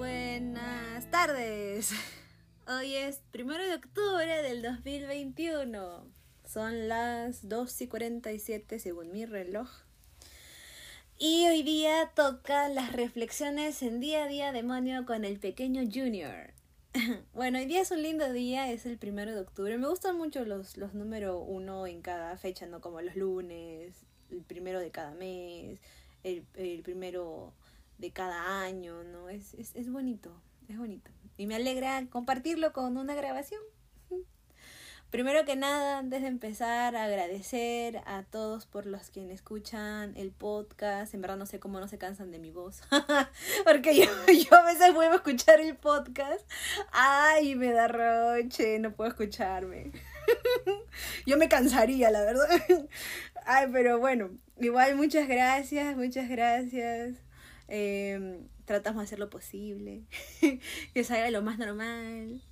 Buenas 0.00 1.10
tardes. 1.10 1.92
Hoy 2.66 2.94
es 2.94 3.20
primero 3.32 3.62
de 3.62 3.74
octubre 3.74 4.42
del 4.42 4.62
2021. 4.62 6.06
Son 6.46 6.88
las 6.88 7.46
2 7.46 7.82
y 7.82 7.86
47 7.86 8.78
según 8.78 9.12
mi 9.12 9.26
reloj. 9.26 9.68
Y 11.18 11.46
hoy 11.48 11.62
día 11.62 12.12
toca 12.14 12.70
las 12.70 12.94
reflexiones 12.94 13.82
en 13.82 14.00
día 14.00 14.24
a 14.24 14.26
día 14.26 14.52
demonio 14.52 15.04
con 15.04 15.26
el 15.26 15.38
pequeño 15.38 15.82
Junior. 15.82 16.54
Bueno, 17.34 17.58
hoy 17.58 17.66
día 17.66 17.82
es 17.82 17.90
un 17.90 18.02
lindo 18.02 18.32
día, 18.32 18.72
es 18.72 18.86
el 18.86 18.96
primero 18.96 19.34
de 19.34 19.42
octubre. 19.42 19.76
Me 19.76 19.86
gustan 19.86 20.16
mucho 20.16 20.46
los, 20.46 20.78
los 20.78 20.94
número 20.94 21.40
uno 21.40 21.86
en 21.86 22.00
cada 22.00 22.38
fecha, 22.38 22.64
¿no? 22.64 22.80
Como 22.80 23.02
los 23.02 23.16
lunes, 23.16 23.92
el 24.30 24.40
primero 24.44 24.80
de 24.80 24.90
cada 24.90 25.10
mes, 25.10 25.78
el, 26.22 26.46
el 26.54 26.80
primero 26.80 27.52
de 28.00 28.10
cada 28.10 28.62
año, 28.62 29.04
¿no? 29.04 29.28
Es, 29.28 29.54
es, 29.54 29.74
es 29.76 29.90
bonito, 29.90 30.32
es 30.68 30.78
bonito. 30.78 31.10
Y 31.36 31.46
me 31.46 31.54
alegra 31.54 32.04
compartirlo 32.08 32.72
con 32.72 32.96
una 32.96 33.14
grabación. 33.14 33.60
Primero 35.10 35.44
que 35.44 35.56
nada, 35.56 35.98
antes 35.98 36.22
de 36.22 36.28
empezar, 36.28 36.94
agradecer 36.96 38.00
a 38.06 38.22
todos 38.22 38.66
por 38.66 38.86
los 38.86 39.10
que 39.10 39.32
escuchan 39.32 40.16
el 40.16 40.30
podcast. 40.30 41.12
En 41.14 41.20
verdad 41.20 41.36
no 41.36 41.46
sé 41.46 41.58
cómo 41.58 41.80
no 41.80 41.88
se 41.88 41.98
cansan 41.98 42.30
de 42.30 42.38
mi 42.38 42.50
voz. 42.50 42.82
Porque 43.64 43.96
yo, 43.96 44.04
yo 44.32 44.56
a 44.56 44.64
veces 44.64 44.94
vuelvo 44.94 45.14
a 45.14 45.16
escuchar 45.16 45.60
el 45.60 45.76
podcast. 45.76 46.48
Ay, 46.92 47.54
me 47.54 47.72
da 47.72 47.88
roche, 47.88 48.78
no 48.78 48.92
puedo 48.92 49.10
escucharme. 49.10 49.90
yo 51.26 51.36
me 51.36 51.48
cansaría, 51.48 52.10
la 52.10 52.22
verdad. 52.22 52.48
Ay, 53.46 53.68
pero 53.72 53.98
bueno, 53.98 54.30
igual 54.58 54.94
muchas 54.94 55.26
gracias, 55.26 55.96
muchas 55.96 56.28
gracias. 56.28 57.16
Eh, 57.70 58.40
tratamos 58.64 59.00
de 59.00 59.04
hacer 59.04 59.18
lo 59.18 59.30
posible. 59.30 60.02
que 60.94 61.04
salga 61.04 61.30
lo 61.30 61.40
más 61.40 61.58
normal, 61.58 62.42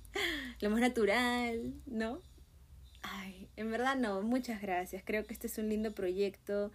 lo 0.61 0.69
más 0.69 0.79
natural, 0.79 1.73
¿no? 1.85 2.19
Ay, 3.01 3.49
en 3.57 3.69
verdad 3.69 3.95
no, 3.95 4.21
muchas 4.21 4.61
gracias. 4.61 5.03
Creo 5.05 5.25
que 5.25 5.33
este 5.33 5.47
es 5.47 5.57
un 5.57 5.69
lindo 5.69 5.91
proyecto 5.91 6.71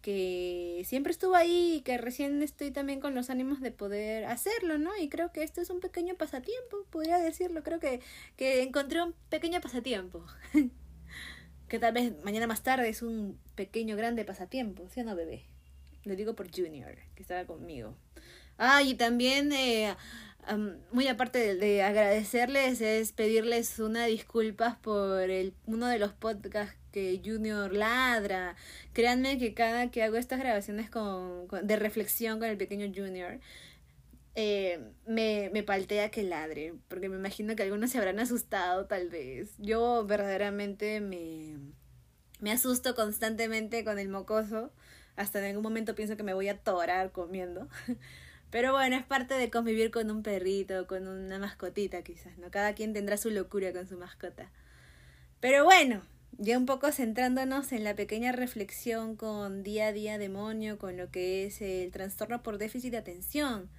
que 0.00 0.82
siempre 0.84 1.12
estuvo 1.12 1.36
ahí 1.36 1.76
y 1.76 1.80
que 1.82 1.96
recién 1.96 2.42
estoy 2.42 2.72
también 2.72 3.00
con 3.00 3.14
los 3.14 3.30
ánimos 3.30 3.60
de 3.60 3.70
poder 3.70 4.24
hacerlo, 4.24 4.78
¿no? 4.78 4.90
Y 4.98 5.08
creo 5.08 5.32
que 5.32 5.42
esto 5.44 5.60
es 5.60 5.70
un 5.70 5.80
pequeño 5.80 6.16
pasatiempo, 6.16 6.84
podría 6.90 7.18
decirlo. 7.18 7.62
Creo 7.62 7.78
que, 7.78 8.00
que 8.36 8.62
encontré 8.62 9.02
un 9.02 9.14
pequeño 9.28 9.60
pasatiempo. 9.60 10.24
que 11.68 11.78
tal 11.78 11.94
vez 11.94 12.12
mañana 12.24 12.46
más 12.46 12.62
tarde 12.62 12.88
es 12.88 13.02
un 13.02 13.38
pequeño 13.54 13.96
grande 13.96 14.24
pasatiempo, 14.24 14.88
¿sí 14.90 15.00
o 15.00 15.04
no, 15.04 15.14
bebé? 15.14 15.51
Lo 16.04 16.16
digo 16.16 16.34
por 16.34 16.50
Junior, 16.54 16.96
que 17.14 17.22
estaba 17.22 17.44
conmigo. 17.44 17.96
Ah, 18.58 18.82
y 18.82 18.94
también 18.94 19.52
eh, 19.52 19.94
muy 20.90 21.06
aparte 21.08 21.54
de, 21.54 21.82
agradecerles 21.82 22.80
es 22.80 23.12
pedirles 23.12 23.78
una 23.78 24.06
disculpas 24.06 24.76
por 24.76 25.30
el 25.30 25.54
uno 25.66 25.86
de 25.86 25.98
los 25.98 26.12
podcasts 26.12 26.76
que 26.92 27.20
Junior 27.24 27.72
ladra. 27.72 28.56
Créanme 28.92 29.38
que 29.38 29.54
cada 29.54 29.90
que 29.90 30.02
hago 30.02 30.16
estas 30.16 30.40
grabaciones 30.40 30.90
con, 30.90 31.48
de 31.62 31.76
reflexión 31.76 32.38
con 32.38 32.48
el 32.48 32.56
pequeño 32.56 32.92
Junior, 32.94 33.38
eh, 34.34 34.80
me, 35.06 35.50
me 35.52 35.62
paltea 35.62 36.10
que 36.10 36.22
ladre, 36.22 36.74
porque 36.88 37.08
me 37.08 37.16
imagino 37.16 37.54
que 37.54 37.62
algunos 37.62 37.90
se 37.90 37.98
habrán 37.98 38.18
asustado 38.18 38.86
tal 38.86 39.08
vez. 39.08 39.54
Yo 39.58 40.04
verdaderamente 40.06 41.00
me, 41.00 41.56
me 42.40 42.52
asusto 42.52 42.94
constantemente 42.94 43.84
con 43.84 43.98
el 43.98 44.08
mocoso. 44.08 44.72
Hasta 45.22 45.38
en 45.38 45.44
algún 45.46 45.62
momento 45.62 45.94
pienso 45.94 46.16
que 46.16 46.24
me 46.24 46.34
voy 46.34 46.48
a 46.48 46.52
atorar 46.52 47.12
comiendo. 47.12 47.68
Pero 48.50 48.72
bueno, 48.72 48.96
es 48.96 49.04
parte 49.04 49.34
de 49.34 49.50
convivir 49.50 49.90
con 49.90 50.10
un 50.10 50.22
perrito, 50.22 50.86
con 50.86 51.06
una 51.08 51.38
mascotita 51.38 52.02
quizás, 52.02 52.36
¿no? 52.38 52.50
Cada 52.50 52.74
quien 52.74 52.92
tendrá 52.92 53.16
su 53.16 53.30
locura 53.30 53.72
con 53.72 53.88
su 53.88 53.96
mascota. 53.96 54.50
Pero 55.40 55.64
bueno, 55.64 56.02
ya 56.38 56.58
un 56.58 56.66
poco 56.66 56.90
centrándonos 56.92 57.72
en 57.72 57.84
la 57.84 57.94
pequeña 57.94 58.32
reflexión 58.32 59.16
con 59.16 59.62
día 59.62 59.86
a 59.86 59.92
día 59.92 60.18
demonio, 60.18 60.76
con 60.76 60.96
lo 60.96 61.10
que 61.10 61.46
es 61.46 61.62
el 61.62 61.90
trastorno 61.92 62.42
por 62.42 62.58
déficit 62.58 62.90
de 62.90 62.98
atención. 62.98 63.70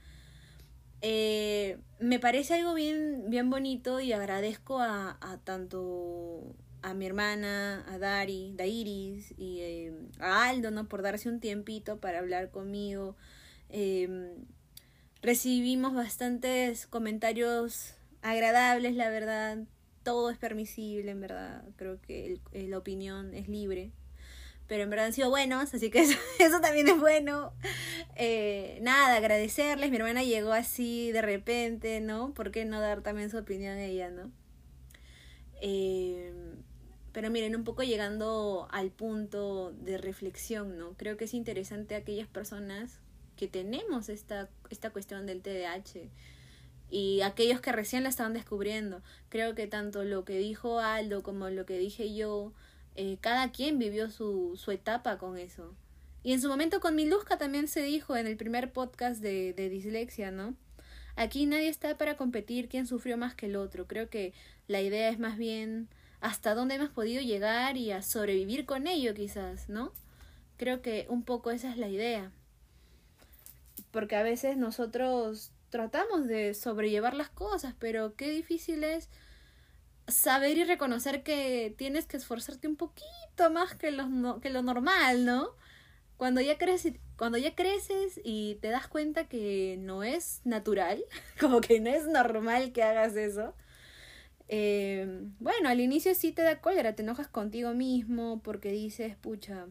Eh, 1.02 1.78
me 2.00 2.20
parece 2.20 2.54
algo 2.54 2.74
bien, 2.74 3.26
bien 3.28 3.50
bonito 3.50 4.00
y 4.00 4.14
agradezco 4.14 4.80
a, 4.80 5.18
a 5.20 5.38
tanto 5.44 6.56
a 6.84 6.94
mi 6.94 7.06
hermana, 7.08 7.84
a 7.88 7.98
Dari, 7.98 8.54
Dairis 8.56 9.34
y 9.38 9.60
eh, 9.62 9.94
a 10.20 10.48
Aldo, 10.48 10.70
¿no? 10.70 10.88
Por 10.88 11.02
darse 11.02 11.30
un 11.30 11.40
tiempito 11.40 11.98
para 12.00 12.20
hablar 12.20 12.52
conmigo. 12.52 13.16
Eh, 13.70 14.36
Recibimos 15.24 15.94
bastantes 15.94 16.86
comentarios 16.86 17.94
agradables, 18.22 18.94
la 18.94 19.10
verdad. 19.10 19.58
Todo 20.04 20.30
es 20.30 20.38
permisible, 20.38 21.12
en 21.12 21.22
verdad. 21.22 21.64
Creo 21.78 22.02
que 22.02 22.42
la 22.52 22.78
opinión 22.78 23.34
es 23.34 23.48
libre. 23.48 23.94
Pero 24.68 24.84
en 24.84 24.90
verdad 24.90 25.06
han 25.06 25.14
sido 25.14 25.30
buenos, 25.30 25.74
así 25.74 25.90
que 25.90 26.02
eso, 26.40 26.60
también 26.62 26.90
es 26.90 27.00
bueno. 27.00 27.54
Eh, 28.18 28.80
nada, 28.82 29.16
agradecerles. 29.16 29.92
Mi 29.92 29.96
hermana 29.96 30.24
llegó 30.24 30.52
así 30.52 31.14
de 31.14 31.22
repente, 31.22 32.02
¿no? 32.02 32.34
¿Por 32.34 32.52
qué 32.52 32.66
no 32.66 32.82
dar 32.82 33.02
también 33.02 33.30
su 33.30 33.38
opinión 33.38 33.78
a 33.78 33.86
ella, 33.86 34.10
no? 34.10 34.30
Eh, 35.62 36.34
pero 37.14 37.30
miren, 37.30 37.56
un 37.56 37.64
poco 37.64 37.84
llegando 37.84 38.68
al 38.72 38.90
punto 38.90 39.72
de 39.72 39.98
reflexión, 40.00 40.78
¿no? 40.78 40.94
Creo 40.98 41.16
que 41.16 41.26
es 41.26 41.36
interesante 41.36 41.96
aquellas 41.96 42.28
personas 42.28 43.00
que 43.38 43.48
tenemos 43.48 44.10
esta, 44.10 44.50
esta 44.72 44.90
cuestión 44.90 45.26
del 45.28 45.42
TDAH 45.42 46.10
y 46.90 47.22
aquellos 47.22 47.62
que 47.62 47.72
recién 47.72 48.04
la 48.04 48.10
estaban 48.10 48.34
descubriendo. 48.34 49.02
Creo 49.30 49.54
que 49.54 49.68
tanto 49.68 50.04
lo 50.04 50.26
que 50.26 50.38
dijo 50.40 50.80
Aldo 50.80 51.22
como 51.22 51.50
lo 51.50 51.66
que 51.66 51.78
dije 51.78 52.14
yo, 52.16 52.52
eh, 52.96 53.18
cada 53.22 53.52
quien 53.52 53.78
vivió 53.78 54.10
su, 54.10 54.54
su 54.58 54.72
etapa 54.72 55.20
con 55.20 55.38
eso. 55.38 55.76
Y 56.24 56.34
en 56.34 56.42
su 56.42 56.50
momento 56.50 56.80
con 56.80 56.96
Miluska 56.96 57.38
también 57.38 57.68
se 57.68 57.82
dijo 57.84 58.16
en 58.16 58.26
el 58.26 58.38
primer 58.38 58.72
podcast 58.72 59.22
de, 59.22 59.54
de 59.54 59.70
dislexia, 59.70 60.32
¿no? 60.32 60.56
Aquí 61.16 61.46
nadie 61.46 61.70
está 61.70 61.96
para 61.98 62.18
competir 62.18 62.70
quién 62.70 62.88
sufrió 62.88 63.18
más 63.18 63.36
que 63.36 63.46
el 63.46 63.56
otro. 63.56 63.88
Creo 63.88 64.10
que 64.10 64.34
la 64.68 64.82
idea 64.82 65.10
es 65.10 65.20
más 65.20 65.38
bien 65.38 65.90
hasta 66.24 66.56
dónde 66.56 66.76
hemos 66.76 66.90
podido 66.90 67.22
llegar 67.22 67.78
y 67.78 67.92
a 67.92 68.02
sobrevivir 68.02 68.66
con 68.66 68.88
ello 68.88 69.14
quizás, 69.14 69.70
¿no? 69.70 69.94
Creo 70.58 70.82
que 70.82 71.06
un 71.10 71.24
poco 71.24 71.52
esa 71.52 71.70
es 71.70 71.78
la 71.78 71.90
idea 71.90 72.32
porque 73.94 74.16
a 74.16 74.24
veces 74.24 74.58
nosotros 74.58 75.52
tratamos 75.70 76.28
de 76.28 76.56
sobrellevar 76.56 77.14
las 77.14 77.30
cosas, 77.30 77.76
pero 77.80 78.16
qué 78.16 78.30
difícil 78.32 78.84
es 78.84 79.08
saber 80.08 80.58
y 80.58 80.64
reconocer 80.64 81.24
que 81.24 81.74
tienes 81.78 82.08
que 82.08 82.18
esforzarte 82.18 82.68
un 82.68 82.76
poquito 82.76 83.52
más 83.52 83.76
que 83.76 83.92
lo, 83.92 84.40
que 84.42 84.50
lo 84.50 84.64
normal, 84.64 85.26
¿no? 85.26 85.52
Cuando 86.18 86.42
ya, 86.42 86.58
creces, 86.58 86.96
cuando 87.18 87.38
ya 87.38 87.56
creces 87.56 88.20
y 88.24 88.56
te 88.62 88.70
das 88.70 88.88
cuenta 88.88 89.28
que 89.28 89.78
no 89.80 90.04
es 90.04 90.42
natural, 90.44 91.06
como 91.40 91.62
que 91.62 91.80
no 91.80 91.92
es 91.92 92.08
normal 92.08 92.72
que 92.72 92.82
hagas 92.82 93.16
eso, 93.16 93.54
eh, 94.48 95.22
bueno, 95.40 95.70
al 95.70 95.80
inicio 95.80 96.14
sí 96.16 96.32
te 96.32 96.42
da 96.42 96.62
cólera, 96.62 96.96
te 96.96 97.04
enojas 97.04 97.28
contigo 97.28 97.74
mismo 97.74 98.42
porque 98.44 98.72
dices, 98.72 99.16
pucha, 99.16 99.68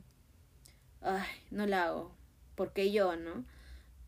ay, 1.00 1.26
no 1.50 1.66
la 1.66 1.84
hago, 1.84 2.14
porque 2.54 2.90
yo, 2.92 3.16
¿no? 3.16 3.44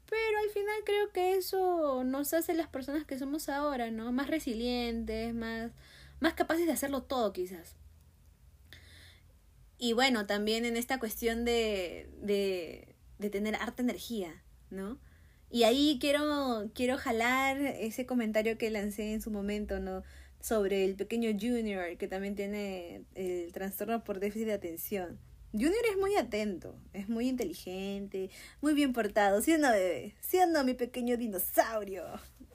Pero 0.08 0.38
al 0.44 0.50
final 0.50 0.76
creo 0.84 1.12
que 1.12 1.34
eso 1.34 2.04
nos 2.04 2.34
hace 2.34 2.54
las 2.54 2.68
personas 2.68 3.04
que 3.04 3.18
somos 3.18 3.48
ahora, 3.48 3.90
¿no? 3.90 4.12
Más 4.12 4.28
resilientes, 4.28 5.34
más, 5.34 5.72
más 6.20 6.34
capaces 6.34 6.66
de 6.66 6.72
hacerlo 6.72 7.02
todo 7.02 7.32
quizás. 7.32 7.76
Y 9.78 9.92
bueno, 9.92 10.26
también 10.26 10.64
en 10.64 10.76
esta 10.76 10.98
cuestión 10.98 11.44
de, 11.44 12.08
de, 12.20 12.94
de 13.18 13.30
tener 13.30 13.56
harta 13.56 13.82
energía, 13.82 14.42
¿no? 14.70 14.98
Y 15.50 15.64
ahí 15.64 15.98
quiero, 16.00 16.70
quiero 16.74 16.96
jalar 16.98 17.58
ese 17.60 18.06
comentario 18.06 18.58
que 18.58 18.70
lancé 18.70 19.12
en 19.12 19.22
su 19.22 19.30
momento, 19.30 19.80
¿no? 19.80 20.02
Sobre 20.44 20.84
el 20.84 20.94
pequeño 20.94 21.30
Junior 21.40 21.96
que 21.96 22.06
también 22.06 22.34
tiene 22.34 23.06
el 23.14 23.50
trastorno 23.54 24.04
por 24.04 24.20
déficit 24.20 24.48
de 24.48 24.52
atención. 24.52 25.18
Junior 25.52 25.86
es 25.90 25.96
muy 25.96 26.16
atento, 26.16 26.76
es 26.92 27.08
muy 27.08 27.30
inteligente, 27.30 28.28
muy 28.60 28.74
bien 28.74 28.92
portado, 28.92 29.40
siendo 29.40 29.70
bebé, 29.70 30.14
siendo 30.20 30.62
mi 30.62 30.74
pequeño 30.74 31.16
dinosaurio. 31.16 32.04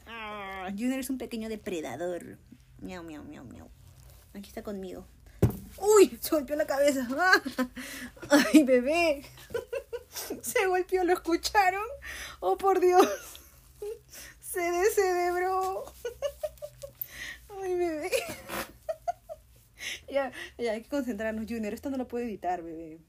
Ah, 0.06 0.68
Junior 0.70 1.00
es 1.00 1.10
un 1.10 1.18
pequeño 1.18 1.50
depredador. 1.50 2.38
Miau, 2.80 3.04
miau, 3.04 3.24
miau, 3.24 3.44
miau. 3.44 3.68
Aquí 4.36 4.50
está 4.50 4.62
conmigo. 4.62 5.08
¡Uy! 5.80 6.16
Se 6.22 6.36
golpeó 6.36 6.56
la 6.58 6.68
cabeza. 6.68 7.08
¡Ay, 8.30 8.66
bebé! 8.66 9.24
Se 10.44 10.68
golpeó, 10.68 11.04
¿lo 11.06 11.14
escucharon? 11.14 11.88
¡Oh, 12.40 12.56
por 12.56 12.82
Dios! 12.82 13.08
Se 14.40 14.62
descerebró. 14.62 15.86
¡Ay, 17.62 17.76
bebé! 17.76 18.10
ya, 20.10 20.32
ya, 20.58 20.72
hay 20.72 20.82
que 20.82 20.90
concentrarnos, 20.90 21.46
Junior. 21.48 21.74
Esto 21.74 21.90
no 21.90 21.98
lo 21.98 22.08
puedo 22.08 22.26
editar, 22.26 22.62
bebé. 22.62 23.00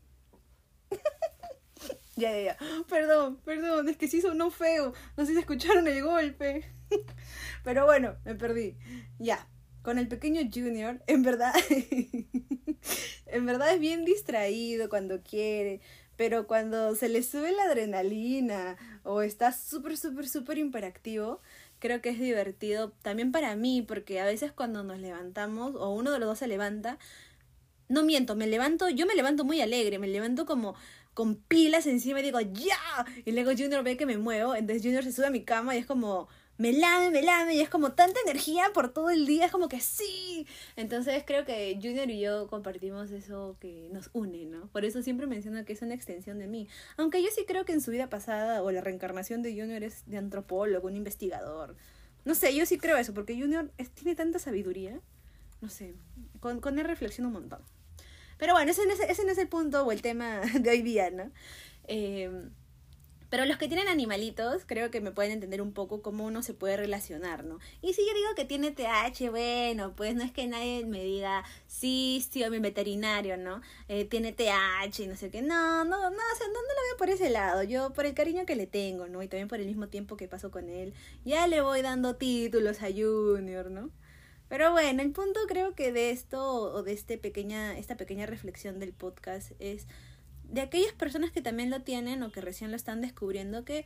ya, 2.17 2.33
ya, 2.33 2.43
ya. 2.43 2.57
Perdón, 2.89 3.41
perdón, 3.45 3.89
es 3.89 3.97
que 3.97 4.09
sí 4.09 4.21
sonó 4.21 4.51
feo. 4.51 4.93
No 5.17 5.27
sé 5.27 5.33
si 5.33 5.39
escucharon 5.39 5.87
el 5.87 6.03
golpe. 6.03 6.65
Pero 7.65 7.87
bueno, 7.87 8.17
me 8.25 8.35
perdí. 8.35 8.77
Ya, 9.19 9.49
con 9.83 9.99
el 9.99 10.09
pequeño 10.09 10.43
Junior, 10.53 11.03
en 11.07 11.23
verdad, 11.23 11.55
en 13.27 13.47
verdad 13.47 13.75
es 13.75 13.81
bien 13.81 14.05
distraído 14.05 14.89
cuando 14.89 15.23
quiere, 15.23 15.81
pero 16.17 16.47
cuando 16.47 16.95
se 16.95 17.09
le 17.09 17.23
sube 17.23 17.53
la 17.53 17.65
adrenalina 17.65 18.77
o 19.05 19.23
está 19.23 19.53
súper, 19.53 19.97
súper, 19.97 20.29
súper 20.29 20.59
imperactivo, 20.59 21.41
creo 21.81 22.01
que 22.01 22.11
es 22.11 22.21
divertido 22.21 22.93
también 23.03 23.33
para 23.33 23.57
mí, 23.57 23.83
porque 23.83 24.21
a 24.21 24.25
veces 24.25 24.53
cuando 24.53 24.85
nos 24.85 25.01
levantamos 25.01 25.75
o 25.75 25.91
uno 25.91 26.13
de 26.13 26.21
los 26.21 26.29
dos 26.29 26.39
se 26.39 26.47
levanta, 26.47 26.99
no 27.89 28.05
miento, 28.05 28.37
me 28.37 28.47
levanto, 28.47 28.89
yo 28.89 29.07
me 29.07 29.15
levanto 29.17 29.45
muy 29.45 29.61
alegre, 29.61 29.99
me 29.99 30.07
levanto 30.07 30.47
como 30.47 30.77
con 31.15 31.37
pilas 31.37 31.87
encima 31.87 32.21
y 32.21 32.23
digo, 32.23 32.41
¡ya! 32.41 33.05
Y 33.25 33.33
luego 33.33 33.51
Junior 33.51 33.83
ve 33.83 33.97
que 33.97 34.07
me 34.07 34.17
muevo, 34.17 34.55
entonces 34.55 34.83
Junior 34.83 35.03
se 35.03 35.13
sube 35.13 35.27
a 35.27 35.31
mi 35.31 35.43
cama 35.43 35.75
y 35.75 35.79
es 35.79 35.87
como, 35.87 36.29
me 36.61 36.75
lame, 36.75 37.11
me 37.11 37.23
lame, 37.23 37.55
y 37.55 37.63
es 37.63 37.71
como 37.71 37.93
tanta 37.93 38.21
energía 38.27 38.65
por 38.75 38.93
todo 38.93 39.09
el 39.09 39.25
día, 39.25 39.47
es 39.47 39.51
como 39.51 39.67
que 39.67 39.81
sí. 39.81 40.47
Entonces 40.77 41.25
creo 41.27 41.47
que 41.47 41.79
Junior 41.81 42.11
y 42.11 42.21
yo 42.21 42.49
compartimos 42.49 43.11
eso 43.13 43.57
que 43.61 43.89
nos 43.93 44.11
une, 44.13 44.45
¿no? 44.45 44.69
Por 44.69 44.85
eso 44.85 45.01
siempre 45.01 45.27
menciono 45.27 45.65
que 45.65 45.73
es 45.73 45.81
una 45.81 45.95
extensión 45.95 46.39
de 46.39 46.49
mí. 46.49 46.69
Aunque 46.99 47.23
yo 47.23 47.31
sí 47.35 47.47
creo 47.49 47.65
que 47.65 47.73
en 47.73 47.81
su 47.81 47.91
vida 47.91 48.11
pasada 48.11 48.63
o 48.63 48.71
la 48.73 48.83
reencarnación 48.83 49.41
de 49.41 49.59
Junior 49.59 49.83
es 49.83 50.03
de 50.05 50.19
antropólogo, 50.19 50.87
un 50.87 50.97
investigador. 50.97 51.77
No 52.27 52.35
sé, 52.35 52.55
yo 52.55 52.67
sí 52.67 52.77
creo 52.77 52.99
eso, 52.99 53.15
porque 53.15 53.41
Junior 53.41 53.71
tiene 53.95 54.15
tanta 54.15 54.39
sabiduría. 54.39 55.01
No 55.63 55.71
sé, 55.71 55.95
con, 56.41 56.61
con 56.61 56.79
él 56.79 56.85
reflexiono 56.85 57.29
un 57.29 57.35
montón. 57.35 57.63
Pero 58.37 58.53
bueno, 58.53 58.71
ese, 58.71 58.83
ese, 58.83 59.11
ese 59.11 59.25
no 59.25 59.33
es 59.33 59.39
el 59.39 59.49
punto 59.49 59.87
o 59.87 59.93
el 59.93 60.03
tema 60.03 60.41
de 60.61 60.69
hoy 60.69 60.83
día, 60.83 61.11
¿no? 61.11 61.31
Eh, 61.89 62.51
pero 63.31 63.45
los 63.47 63.59
que 63.59 63.69
tienen 63.69 63.87
animalitos, 63.87 64.65
creo 64.67 64.91
que 64.91 65.01
me 65.01 65.13
pueden 65.13 65.31
entender 65.31 65.63
un 65.63 65.73
poco 65.73 66.03
cómo 66.03 66.27
uno 66.27 66.43
se 66.43 66.53
puede 66.53 66.77
relacionar, 66.77 67.45
¿no? 67.45 67.61
Y 67.81 67.95
si 67.95 68.05
yo 68.05 68.13
digo 68.13 68.35
que 68.35 68.45
tiene 68.45 68.73
TH, 68.73 69.31
bueno, 69.31 69.95
pues 69.95 70.17
no 70.17 70.25
es 70.25 70.33
que 70.33 70.49
nadie 70.49 70.85
me 70.85 71.03
diga, 71.05 71.45
sí, 71.69 72.27
sí, 72.31 72.43
mi 72.51 72.59
veterinario, 72.59 73.37
¿no? 73.37 73.63
Eh, 73.89 74.05
tiene 74.05 74.33
TH 74.33 75.01
y 75.01 75.07
no 75.07 75.17
sé 75.17 75.31
qué. 75.31 75.43
No, 75.43 75.85
no, 75.85 75.99
no, 75.99 76.07
o 76.09 76.37
sea, 76.37 76.47
no, 76.49 76.55
no 76.55 76.61
lo 76.61 76.83
veo 76.89 76.97
por 76.99 77.11
ese 77.11 77.31
lado. 77.31 77.63
Yo, 77.63 77.93
por 77.93 78.05
el 78.05 78.15
cariño 78.15 78.45
que 78.47 78.57
le 78.57 78.67
tengo, 78.67 79.07
¿no? 79.07 79.23
Y 79.23 79.29
también 79.29 79.49
por 79.49 79.61
el 79.61 79.67
mismo 79.67 79.89
tiempo 79.89 80.17
que 80.17 80.27
paso 80.27 80.51
con 80.51 80.69
él, 80.69 80.93
ya 81.25 81.47
le 81.47 81.61
voy 81.61 81.83
dando 81.83 82.17
títulos 82.17 82.83
a 82.83 82.89
Junior, 82.89 83.71
¿no? 83.71 83.91
Pero 84.49 84.73
bueno, 84.73 85.01
el 85.01 85.13
punto 85.13 85.39
creo 85.47 85.77
que 85.77 85.93
de 85.93 86.11
esto 86.11 86.43
o 86.45 86.83
de 86.83 86.93
este 86.93 87.19
pequeña, 87.19 87.79
esta 87.79 87.97
pequeña 87.97 88.27
reflexión 88.27 88.81
del 88.81 88.93
podcast 88.93 89.53
es 89.61 89.87
de 90.51 90.61
aquellas 90.61 90.93
personas 90.93 91.31
que 91.31 91.43
también 91.43 91.71
lo 91.71 91.83
tienen 91.83 92.23
o 92.23 92.33
que 92.33 92.41
recién 92.41 92.71
lo 92.71 92.77
están 92.77 93.01
descubriendo 93.01 93.65
que 93.65 93.85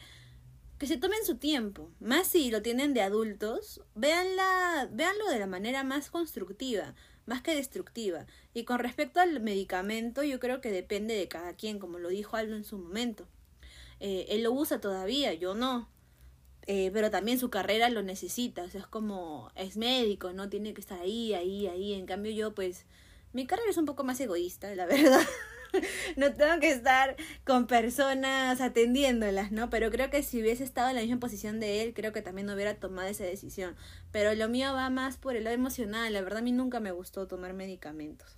que 0.79 0.87
se 0.87 0.97
tomen 0.97 1.25
su 1.25 1.37
tiempo, 1.37 1.91
más 2.01 2.27
si 2.27 2.51
lo 2.51 2.63
tienen 2.63 2.95
de 2.95 3.03
adultos, 3.03 3.81
véanla, 3.95 4.89
véanlo 4.93 5.31
de 5.31 5.39
la 5.39 5.47
manera 5.47 5.85
más 5.85 6.11
constructiva, 6.11 6.95
más 7.27 7.43
que 7.43 7.55
destructiva. 7.55 8.27
Y 8.55 8.65
con 8.65 8.81
respecto 8.81 9.21
al 9.21 9.41
medicamento, 9.41 10.25
yo 10.25 10.41
creo 10.41 10.61
que 10.61 10.71
depende 10.71 11.15
de 11.15 11.29
cada 11.29 11.55
quien, 11.55 11.79
como 11.79 11.99
lo 11.99 12.09
dijo 12.09 12.37
Aldo 12.37 12.57
en 12.57 12.65
su 12.65 12.79
momento. 12.79 13.27
Eh, 14.01 14.27
él 14.31 14.43
lo 14.43 14.53
usa 14.53 14.81
todavía, 14.81 15.33
yo 15.33 15.55
no. 15.55 15.89
Eh, 16.67 16.91
pero 16.93 17.11
también 17.11 17.39
su 17.39 17.51
carrera 17.51 17.89
lo 17.91 18.03
necesita, 18.03 18.65
o 18.65 18.71
sea, 18.71 18.81
es 18.81 18.87
como, 18.87 19.53
es 19.55 19.77
médico, 19.77 20.33
no 20.33 20.49
tiene 20.49 20.75
que 20.75 20.81
estar 20.81 20.99
ahí, 20.99 21.35
ahí, 21.35 21.67
ahí. 21.69 21.93
En 21.93 22.07
cambio 22.07 22.33
yo, 22.33 22.55
pues, 22.55 22.85
mi 23.33 23.47
carrera 23.47 23.71
es 23.71 23.77
un 23.77 23.85
poco 23.87 24.03
más 24.03 24.19
egoísta, 24.21 24.75
la 24.75 24.87
verdad. 24.87 25.21
no 26.17 26.33
tengo 26.33 26.61
que 26.61 26.71
estar 26.71 27.17
con 27.45 27.67
personas 27.67 28.61
atendiéndolas, 28.61 29.53
¿no? 29.53 29.71
Pero 29.71 29.91
creo 29.91 30.11
que 30.11 30.23
si 30.23 30.41
hubiese 30.41 30.65
estado 30.65 30.91
en 30.91 30.97
la 30.97 31.03
misma 31.03 31.19
posición 31.19 31.61
de 31.61 31.83
él, 31.83 31.95
creo 31.95 32.13
que 32.13 32.23
también 32.23 32.47
no 32.47 32.55
hubiera 32.55 32.75
tomado 32.77 33.09
esa 33.09 33.25
decisión. 33.25 33.77
Pero 34.13 34.35
lo 34.35 34.49
mío 34.49 34.73
va 34.73 34.91
más 34.91 35.17
por 35.17 35.37
el 35.37 35.45
lado 35.45 35.55
emocional. 35.55 36.13
La 36.13 36.23
verdad 36.23 36.39
a 36.39 36.43
mí 36.43 36.53
nunca 36.53 36.81
me 36.81 36.93
gustó 36.93 37.27
tomar 37.27 37.53
medicamentos. 37.55 38.37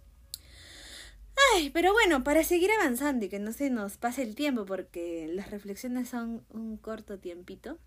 Ay, 1.55 1.71
pero 1.71 1.93
bueno, 1.93 2.25
para 2.25 2.43
seguir 2.45 2.71
avanzando 2.73 3.27
y 3.27 3.29
que 3.29 3.39
no 3.39 3.53
se 3.53 3.71
nos 3.71 3.99
pase 3.99 4.23
el 4.23 4.35
tiempo 4.35 4.65
porque 4.65 5.29
las 5.33 5.51
reflexiones 5.51 6.09
son 6.09 6.45
un 6.49 6.79
corto 6.79 7.19
tiempito, 7.19 7.79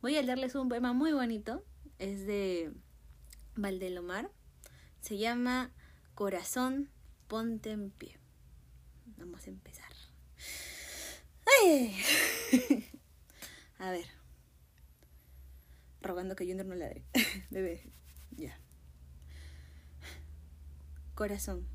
voy 0.00 0.16
a 0.16 0.22
leerles 0.22 0.54
un 0.54 0.68
poema 0.68 0.92
muy 0.92 1.12
bonito. 1.12 1.64
Es 1.98 2.26
de 2.26 2.72
Valdelomar. 3.56 4.30
Se 5.00 5.18
llama 5.18 5.72
Corazón, 6.14 6.90
ponte 7.26 7.70
en 7.72 7.90
pie. 7.90 8.18
Vamos 9.24 9.46
a 9.46 9.50
empezar. 9.50 9.90
A 13.78 13.90
ver. 13.90 14.04
Rogando 16.02 16.36
que 16.36 16.44
Junior 16.44 16.66
no 16.66 16.74
ladre. 16.74 17.06
Bebé, 17.50 17.90
ya. 18.32 18.60
Corazón, 21.14 21.66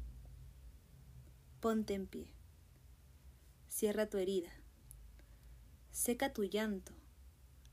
ponte 1.59 1.95
en 1.95 2.05
pie. 2.05 2.31
Cierra 3.67 4.07
tu 4.07 4.19
herida. 4.19 4.51
Seca 5.89 6.33
tu 6.33 6.43
llanto. 6.43 6.91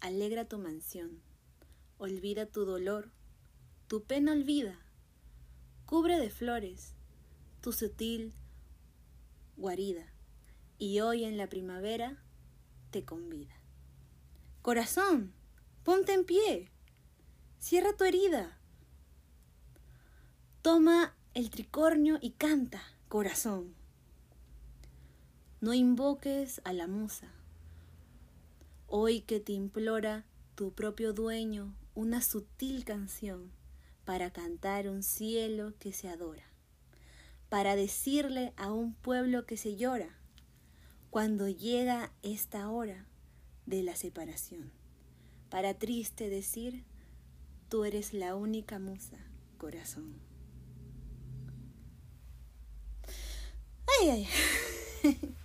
Alegra 0.00 0.46
tu 0.46 0.56
mansión. 0.56 1.20
Olvida 1.98 2.46
tu 2.46 2.64
dolor. 2.64 3.10
Tu 3.88 4.04
pena 4.04 4.32
olvida. 4.32 4.78
Cubre 5.84 6.18
de 6.18 6.30
flores 6.30 6.94
tu 7.60 7.72
sutil 7.72 8.32
guarida, 9.56 10.12
y 10.78 11.00
hoy 11.00 11.24
en 11.24 11.36
la 11.36 11.48
primavera 11.48 12.22
te 12.90 13.04
convida. 13.04 13.54
Corazón, 14.62 15.32
ponte 15.84 16.12
en 16.12 16.24
pie, 16.24 16.70
cierra 17.58 17.96
tu 17.96 18.04
herida, 18.04 18.58
toma 20.62 21.16
el 21.34 21.50
tricornio 21.50 22.18
y 22.20 22.32
canta, 22.32 22.82
corazón. 23.08 23.74
No 25.60 25.72
invoques 25.74 26.60
a 26.64 26.72
la 26.72 26.86
musa, 26.86 27.32
hoy 28.86 29.20
que 29.22 29.40
te 29.40 29.52
implora 29.52 30.26
tu 30.54 30.72
propio 30.72 31.12
dueño 31.12 31.74
una 31.94 32.20
sutil 32.20 32.84
canción 32.84 33.52
para 34.04 34.32
cantar 34.32 34.88
un 34.88 35.02
cielo 35.02 35.74
que 35.78 35.92
se 35.92 36.08
adora 36.08 36.55
para 37.48 37.76
decirle 37.76 38.52
a 38.56 38.72
un 38.72 38.94
pueblo 38.94 39.46
que 39.46 39.56
se 39.56 39.76
llora 39.76 40.08
cuando 41.10 41.48
llega 41.48 42.12
esta 42.22 42.68
hora 42.68 43.06
de 43.66 43.82
la 43.82 43.96
separación. 43.96 44.70
Para 45.48 45.74
triste 45.74 46.28
decir, 46.28 46.84
tú 47.68 47.84
eres 47.84 48.12
la 48.12 48.34
única 48.34 48.78
musa, 48.78 49.16
corazón. 49.58 50.14
Ay, 54.00 54.10
ay. 54.10 54.28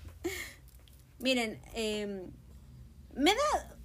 Miren, 1.19 1.61
em, 1.73 2.31
me 3.15 3.31
da, 3.31 3.77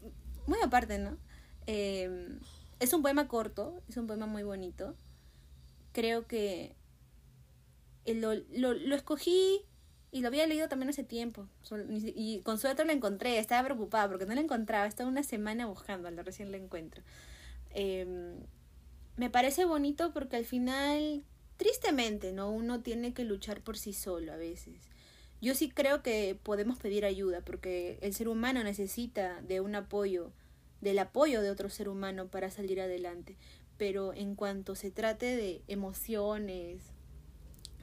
muy 0.47 0.59
aparte, 0.63 0.99
¿no? 0.99 1.19
Em, 1.67 2.41
es 2.81 2.93
un 2.93 3.03
poema 3.03 3.29
corto, 3.29 3.83
es 3.89 3.97
un 3.97 4.07
poema 4.07 4.27
muy 4.27 4.43
bonito. 4.43 4.95
Creo 5.93 6.27
que 6.27 6.75
lo, 8.15 8.35
lo, 8.35 8.75
lo 8.75 8.95
escogí 8.95 9.65
y 10.17 10.21
lo 10.21 10.29
había 10.29 10.47
leído 10.47 10.69
también 10.69 10.89
hace 10.89 11.05
tiempo. 11.05 11.47
Y 12.15 12.41
con 12.41 12.59
suerte 12.59 12.87
lo 12.87 12.93
encontré. 12.93 13.39
Estaba 13.39 13.65
preocupada 13.65 14.09
porque 14.09 14.25
no 14.25 14.35
lo 14.35 14.41
encontraba. 14.41 14.87
Estaba 14.87 15.11
una 15.11 15.23
semana 15.23 15.67
buscándolo. 15.67 16.23
Recién 16.23 16.51
lo 16.51 16.57
encuentro. 16.57 17.03
Em, 17.71 18.39
me 19.17 19.29
parece 19.29 19.67
bonito 19.67 20.15
porque 20.15 20.37
al 20.37 20.47
final, 20.47 21.23
tristemente, 21.59 22.33
¿no? 22.33 22.51
Uno 22.51 22.81
tiene 22.81 23.13
que 23.13 23.25
luchar 23.25 23.61
por 23.61 23.77
sí 23.77 23.93
solo 23.93 24.33
a 24.33 24.37
veces. 24.37 24.89
Yo 25.43 25.55
sí 25.55 25.69
creo 25.69 26.03
que 26.03 26.39
podemos 26.43 26.79
pedir 26.79 27.05
ayuda 27.05 27.43
porque 27.43 27.99
el 28.01 28.15
ser 28.15 28.29
humano 28.29 28.65
necesita 28.65 29.43
de 29.43 29.61
un 29.61 29.75
apoyo, 29.75 30.33
del 30.81 30.99
apoyo 30.99 31.43
de 31.43 31.51
otro 31.51 31.69
ser 31.69 31.91
humano 31.91 32.29
para 32.29 32.51
salir 32.51 32.81
adelante. 32.81 33.37
Pero 33.77 34.15
en 34.15 34.35
cuanto 34.35 34.77
se 34.77 34.91
trate 34.91 35.37
de 35.37 35.63
emociones 35.69 36.96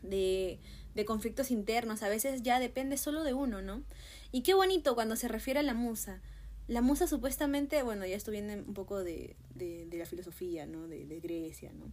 de, 0.03 0.59
de 0.95 1.05
conflictos 1.05 1.51
internos, 1.51 2.03
a 2.03 2.09
veces 2.09 2.43
ya 2.43 2.59
depende 2.59 2.97
solo 2.97 3.23
de 3.23 3.33
uno, 3.33 3.61
¿no? 3.61 3.83
Y 4.31 4.41
qué 4.41 4.53
bonito 4.53 4.95
cuando 4.95 5.15
se 5.15 5.27
refiere 5.27 5.59
a 5.59 5.63
la 5.63 5.73
musa. 5.73 6.21
La 6.67 6.81
musa 6.81 7.07
supuestamente, 7.07 7.83
bueno, 7.83 8.05
ya 8.05 8.15
esto 8.15 8.31
viene 8.31 8.57
un 8.57 8.73
poco 8.73 9.03
de, 9.03 9.35
de, 9.55 9.85
de 9.85 9.97
la 9.97 10.05
filosofía, 10.05 10.65
¿no? 10.65 10.87
De, 10.87 11.05
de, 11.05 11.19
Grecia, 11.19 11.71
¿no? 11.73 11.91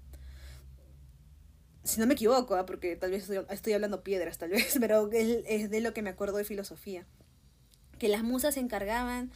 Si 1.82 1.98
no 1.98 2.06
me 2.06 2.14
equivoco, 2.14 2.58
¿eh? 2.58 2.64
porque 2.66 2.94
tal 2.94 3.10
vez 3.10 3.22
estoy, 3.22 3.44
estoy, 3.50 3.72
hablando 3.72 4.02
piedras, 4.02 4.38
tal 4.38 4.50
vez, 4.50 4.76
pero 4.80 5.10
es 5.12 5.70
de 5.70 5.80
lo 5.80 5.92
que 5.92 6.02
me 6.02 6.10
acuerdo 6.10 6.36
de 6.36 6.44
filosofía. 6.44 7.06
Que 7.98 8.08
las 8.08 8.22
musas 8.22 8.54
se 8.54 8.60
encargaban 8.60 9.32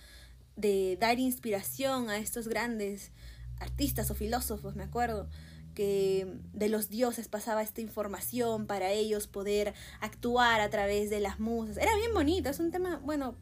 de 0.56 0.96
dar 1.00 1.18
inspiración 1.18 2.10
a 2.10 2.18
estos 2.18 2.46
grandes 2.48 3.10
artistas 3.58 4.10
o 4.10 4.14
filósofos, 4.14 4.76
me 4.76 4.84
acuerdo, 4.84 5.28
que 5.74 6.26
de 6.52 6.68
los 6.68 6.88
dioses 6.88 7.28
pasaba 7.28 7.62
esta 7.62 7.80
información 7.80 8.66
para 8.66 8.90
ellos 8.92 9.26
poder 9.26 9.74
actuar 10.00 10.60
a 10.60 10.70
través 10.70 11.10
de 11.10 11.20
las 11.20 11.40
musas. 11.40 11.76
Era 11.76 11.94
bien 11.96 12.14
bonito, 12.14 12.48
es 12.48 12.60
un 12.60 12.70
tema, 12.70 13.00
bueno, 13.04 13.36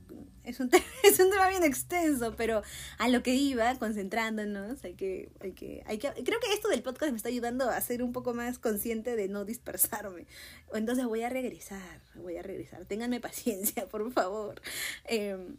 es 0.44 0.60
un, 0.60 0.68
tema, 0.70 0.84
es 1.04 1.18
un 1.20 1.30
tema 1.30 1.48
bien 1.48 1.64
extenso, 1.64 2.34
pero 2.36 2.62
a 2.98 3.08
lo 3.08 3.22
que 3.22 3.34
iba, 3.34 3.74
concentrándonos, 3.76 4.82
hay 4.84 4.94
que, 4.94 5.30
hay 5.40 5.52
que, 5.52 5.82
hay 5.86 5.98
que, 5.98 6.08
creo 6.24 6.40
que 6.40 6.52
esto 6.52 6.68
del 6.68 6.82
podcast 6.82 7.12
me 7.12 7.16
está 7.16 7.28
ayudando 7.28 7.68
a 7.68 7.80
ser 7.80 8.02
un 8.02 8.12
poco 8.12 8.34
más 8.34 8.58
consciente 8.58 9.16
de 9.16 9.28
no 9.28 9.44
dispersarme. 9.44 10.26
Entonces 10.74 11.06
voy 11.06 11.22
a 11.22 11.28
regresar, 11.28 12.00
voy 12.16 12.36
a 12.36 12.42
regresar. 12.42 12.84
Ténganme 12.86 13.20
paciencia, 13.20 13.88
por 13.88 14.10
favor. 14.12 14.60
Em, 15.04 15.56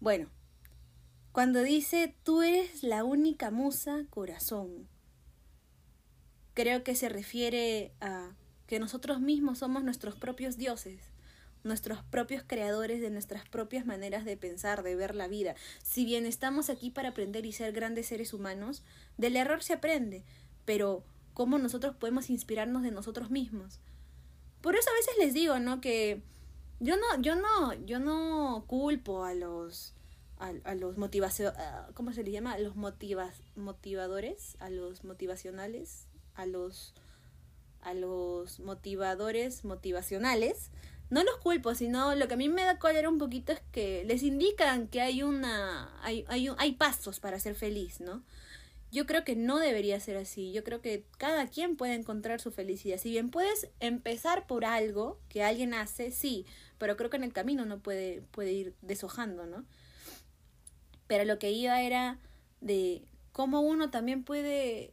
bueno, 0.00 0.28
cuando 1.32 1.62
dice, 1.62 2.14
tú 2.24 2.42
eres 2.42 2.82
la 2.82 3.04
única 3.04 3.50
musa, 3.50 4.04
corazón, 4.10 4.88
creo 6.60 6.84
que 6.84 6.94
se 6.94 7.08
refiere 7.08 7.92
a 8.02 8.32
que 8.66 8.78
nosotros 8.78 9.18
mismos 9.20 9.58
somos 9.58 9.82
nuestros 9.82 10.16
propios 10.16 10.58
dioses 10.58 11.00
nuestros 11.62 12.02
propios 12.04 12.42
creadores 12.46 13.00
de 13.00 13.10
nuestras 13.10 13.46
propias 13.48 13.84
maneras 13.84 14.24
de 14.24 14.36
pensar, 14.36 14.82
de 14.82 14.94
ver 14.96 15.14
la 15.14 15.28
vida. 15.28 15.54
Si 15.82 16.04
bien 16.04 16.24
estamos 16.24 16.70
aquí 16.70 16.90
para 16.90 17.10
aprender 17.10 17.44
y 17.44 17.52
ser 17.52 17.72
grandes 17.72 18.06
seres 18.06 18.32
humanos, 18.32 18.82
del 19.18 19.36
error 19.36 19.62
se 19.62 19.74
aprende, 19.74 20.24
pero 20.64 21.04
¿cómo 21.34 21.58
nosotros 21.58 21.94
podemos 21.96 22.30
inspirarnos 22.30 22.82
de 22.82 22.90
nosotros 22.90 23.30
mismos? 23.30 23.78
Por 24.62 24.74
eso 24.74 24.88
a 24.88 24.94
veces 24.94 25.14
les 25.18 25.34
digo, 25.34 25.58
¿no? 25.58 25.82
Que 25.82 26.22
yo 26.78 26.96
no, 26.96 27.20
yo 27.20 27.34
no, 27.36 27.74
yo 27.84 27.98
no 27.98 28.64
culpo 28.66 29.24
a 29.24 29.34
los 29.34 29.94
a, 30.38 30.74
los 30.74 30.96
motivación, 30.96 31.52
¿cómo 31.92 32.14
se 32.14 32.22
le 32.22 32.30
llama? 32.30 32.54
A 32.54 32.58
los 32.58 32.74
motivas, 32.74 33.42
motivadores, 33.56 34.56
a 34.58 34.70
los 34.70 35.04
motivacionales, 35.04 36.06
a 36.40 36.46
los 36.46 36.94
a 37.82 37.94
los 37.94 38.60
motivadores 38.60 39.64
motivacionales 39.64 40.70
no 41.10 41.24
los 41.24 41.38
culpo, 41.38 41.74
sino 41.74 42.14
lo 42.14 42.28
que 42.28 42.34
a 42.34 42.36
mí 42.36 42.48
me 42.48 42.62
da 42.62 42.78
cólera 42.78 43.08
un 43.08 43.18
poquito 43.18 43.52
es 43.52 43.60
que 43.72 44.04
les 44.04 44.22
indican 44.22 44.86
que 44.86 45.00
hay 45.00 45.22
una 45.22 45.90
hay, 46.02 46.24
hay, 46.28 46.48
hay 46.56 46.72
pasos 46.72 47.18
para 47.18 47.40
ser 47.40 47.56
feliz, 47.56 48.00
¿no? 48.00 48.22
Yo 48.92 49.06
creo 49.06 49.24
que 49.24 49.36
no 49.36 49.58
debería 49.58 50.00
ser 50.00 50.16
así. 50.16 50.52
Yo 50.52 50.64
creo 50.64 50.80
que 50.80 51.04
cada 51.16 51.46
quien 51.46 51.76
puede 51.76 51.94
encontrar 51.94 52.40
su 52.40 52.50
felicidad. 52.50 52.98
Si 52.98 53.10
bien 53.10 53.30
puedes 53.30 53.68
empezar 53.78 54.46
por 54.46 54.64
algo 54.64 55.18
que 55.28 55.44
alguien 55.44 55.74
hace, 55.74 56.10
sí, 56.10 56.44
pero 56.78 56.96
creo 56.96 57.08
que 57.08 57.16
en 57.16 57.24
el 57.24 57.32
camino 57.32 57.64
no 57.66 57.78
puede, 57.78 58.22
puede 58.32 58.52
ir 58.52 58.74
deshojando, 58.82 59.46
¿no? 59.46 59.64
Pero 61.06 61.24
lo 61.24 61.38
que 61.38 61.52
iba 61.52 61.82
era 61.82 62.18
de 62.60 63.02
cómo 63.32 63.60
uno 63.60 63.90
también 63.90 64.24
puede, 64.24 64.92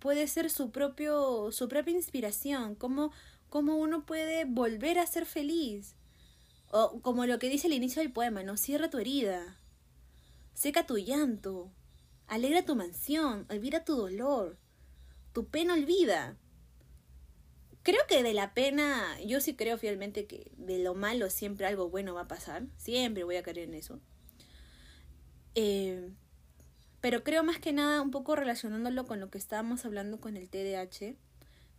puede 0.00 0.26
ser 0.26 0.50
su 0.50 0.70
propio, 0.70 1.52
su 1.52 1.68
propia 1.68 1.94
inspiración, 1.94 2.74
cómo 2.74 3.12
cómo 3.50 3.76
uno 3.76 4.06
puede 4.06 4.46
volver 4.46 4.98
a 4.98 5.06
ser 5.06 5.26
feliz. 5.26 5.96
O 6.70 7.02
como 7.02 7.26
lo 7.26 7.38
que 7.38 7.50
dice 7.50 7.66
el 7.66 7.74
inicio 7.74 8.00
del 8.00 8.12
poema, 8.12 8.42
¿no? 8.44 8.56
Cierra 8.56 8.88
tu 8.88 8.98
herida, 8.98 9.58
seca 10.54 10.86
tu 10.86 10.96
llanto, 10.96 11.72
alegra 12.28 12.64
tu 12.64 12.76
mansión, 12.76 13.44
olvida 13.50 13.84
tu 13.84 13.96
dolor, 13.96 14.56
tu 15.32 15.48
pena 15.48 15.74
olvida. 15.74 16.38
Creo 17.82 18.00
que 18.08 18.22
de 18.22 18.34
la 18.34 18.54
pena, 18.54 19.20
yo 19.22 19.40
sí 19.40 19.56
creo 19.56 19.78
fielmente 19.78 20.26
que 20.26 20.52
de 20.56 20.78
lo 20.78 20.94
malo 20.94 21.28
siempre 21.28 21.66
algo 21.66 21.90
bueno 21.90 22.14
va 22.14 22.22
a 22.22 22.28
pasar, 22.28 22.66
siempre 22.76 23.24
voy 23.24 23.36
a 23.36 23.42
creer 23.42 23.68
en 23.68 23.74
eso. 23.74 24.00
Eh, 25.56 26.08
pero 27.00 27.24
creo 27.24 27.42
más 27.42 27.58
que 27.58 27.72
nada, 27.72 28.02
un 28.02 28.10
poco 28.10 28.36
relacionándolo 28.36 29.06
con 29.06 29.20
lo 29.20 29.30
que 29.30 29.38
estábamos 29.38 29.84
hablando 29.84 30.20
con 30.20 30.36
el 30.36 30.48
TDAH, 30.48 31.14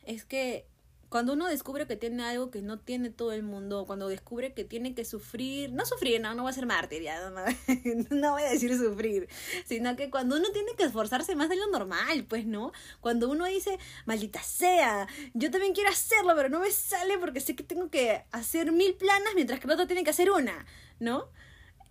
es 0.05 0.25
que 0.25 0.65
cuando 1.11 1.33
uno 1.33 1.47
descubre 1.47 1.85
que 1.87 1.97
tiene 1.97 2.23
algo 2.23 2.51
que 2.51 2.61
no 2.61 2.79
tiene 2.79 3.09
todo 3.09 3.33
el 3.33 3.43
mundo, 3.43 3.85
cuando 3.85 4.07
descubre 4.07 4.53
que 4.53 4.63
tiene 4.63 4.95
que 4.95 5.03
sufrir, 5.03 5.73
no 5.73 5.85
sufrir, 5.85 6.21
no, 6.21 6.33
no 6.35 6.43
voy 6.43 6.51
a 6.51 6.53
ser 6.53 6.65
mártir, 6.65 7.03
ya, 7.03 7.29
no, 7.29 7.41
no, 8.11 8.31
voy 8.31 8.43
a 8.43 8.49
decir 8.49 8.77
sufrir, 8.77 9.27
sino 9.65 9.97
que 9.97 10.09
cuando 10.09 10.37
uno 10.37 10.47
tiene 10.53 10.71
que 10.77 10.85
esforzarse 10.85 11.35
más 11.35 11.49
de 11.49 11.57
lo 11.57 11.67
normal, 11.67 12.23
pues, 12.29 12.45
¿no? 12.45 12.71
Cuando 13.01 13.29
uno 13.29 13.43
dice, 13.45 13.77
maldita 14.05 14.41
sea, 14.41 15.05
yo 15.33 15.51
también 15.51 15.73
quiero 15.73 15.89
hacerlo, 15.89 16.31
pero 16.33 16.47
no 16.47 16.61
me 16.61 16.71
sale 16.71 17.17
porque 17.17 17.41
sé 17.41 17.57
que 17.57 17.63
tengo 17.63 17.89
que 17.89 18.23
hacer 18.31 18.71
mil 18.71 18.93
planas 18.93 19.33
mientras 19.35 19.59
que 19.59 19.67
el 19.67 19.73
otro 19.73 19.87
tiene 19.87 20.05
que 20.05 20.11
hacer 20.11 20.31
una, 20.31 20.65
¿no? 20.99 21.27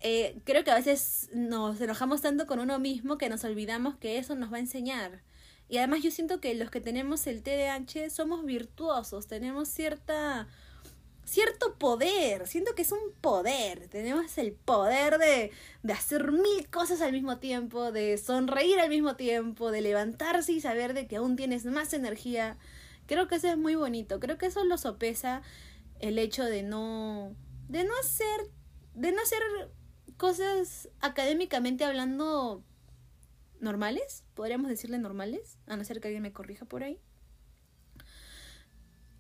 Eh, 0.01 0.41
creo 0.45 0.65
que 0.65 0.71
a 0.71 0.77
veces 0.77 1.29
nos 1.33 1.81
enojamos 1.81 2.23
tanto 2.23 2.47
con 2.47 2.59
uno 2.59 2.79
mismo 2.79 3.19
que 3.19 3.29
nos 3.29 3.45
olvidamos 3.45 3.97
que 3.97 4.19
eso 4.19 4.35
nos 4.35 4.51
va 4.51 4.57
a 4.57 4.61
enseñar 4.61 5.23
y 5.71 5.79
además 5.79 6.03
yo 6.03 6.11
siento 6.11 6.41
que 6.41 6.53
los 6.57 6.69
que 6.69 6.81
tenemos 6.81 7.29
el 7.29 7.45
TDAH 7.45 8.11
somos 8.11 8.45
virtuosos, 8.45 9.29
tenemos 9.29 9.69
cierta 9.69 10.49
cierto 11.25 11.79
poder, 11.79 12.49
siento 12.49 12.75
que 12.75 12.83
es 12.83 12.91
un 12.91 13.13
poder, 13.21 13.87
tenemos 13.87 14.37
el 14.37 14.53
poder 14.53 15.19
de, 15.19 15.53
de 15.85 15.93
hacer 15.93 16.33
mil 16.33 16.69
cosas 16.71 17.01
al 17.03 17.13
mismo 17.13 17.39
tiempo, 17.39 17.93
de 17.93 18.19
sonreír 18.19 18.81
al 18.81 18.89
mismo 18.89 19.15
tiempo, 19.15 19.71
de 19.71 19.81
levantarse 19.81 20.51
y 20.51 20.61
saber 20.61 20.93
de 20.93 21.07
que 21.07 21.17
aún 21.17 21.37
tienes 21.37 21.65
más 21.67 21.93
energía. 21.93 22.59
Creo 23.07 23.29
que 23.29 23.37
eso 23.37 23.47
es 23.47 23.57
muy 23.57 23.77
bonito, 23.77 24.19
creo 24.19 24.39
que 24.39 24.47
eso 24.47 24.65
lo 24.65 24.77
sopesa 24.77 25.43
el 26.01 26.19
hecho 26.19 26.43
de 26.45 26.65
no 26.65 27.37
de 27.69 27.85
no 27.85 27.93
hacer 28.01 28.51
de 28.95 29.13
no 29.13 29.23
hacer 29.23 29.41
cosas 30.21 30.91
académicamente 31.01 31.83
hablando 31.83 32.63
normales, 33.59 34.23
podríamos 34.35 34.69
decirle 34.69 34.99
normales, 34.99 35.57
a 35.67 35.79
no 35.79 35.85
ser 35.85 35.99
que 35.99 36.09
alguien 36.09 36.23
me 36.23 36.35
corrija 36.35 36.67
por 36.67 36.83
ahí. 36.83 37.01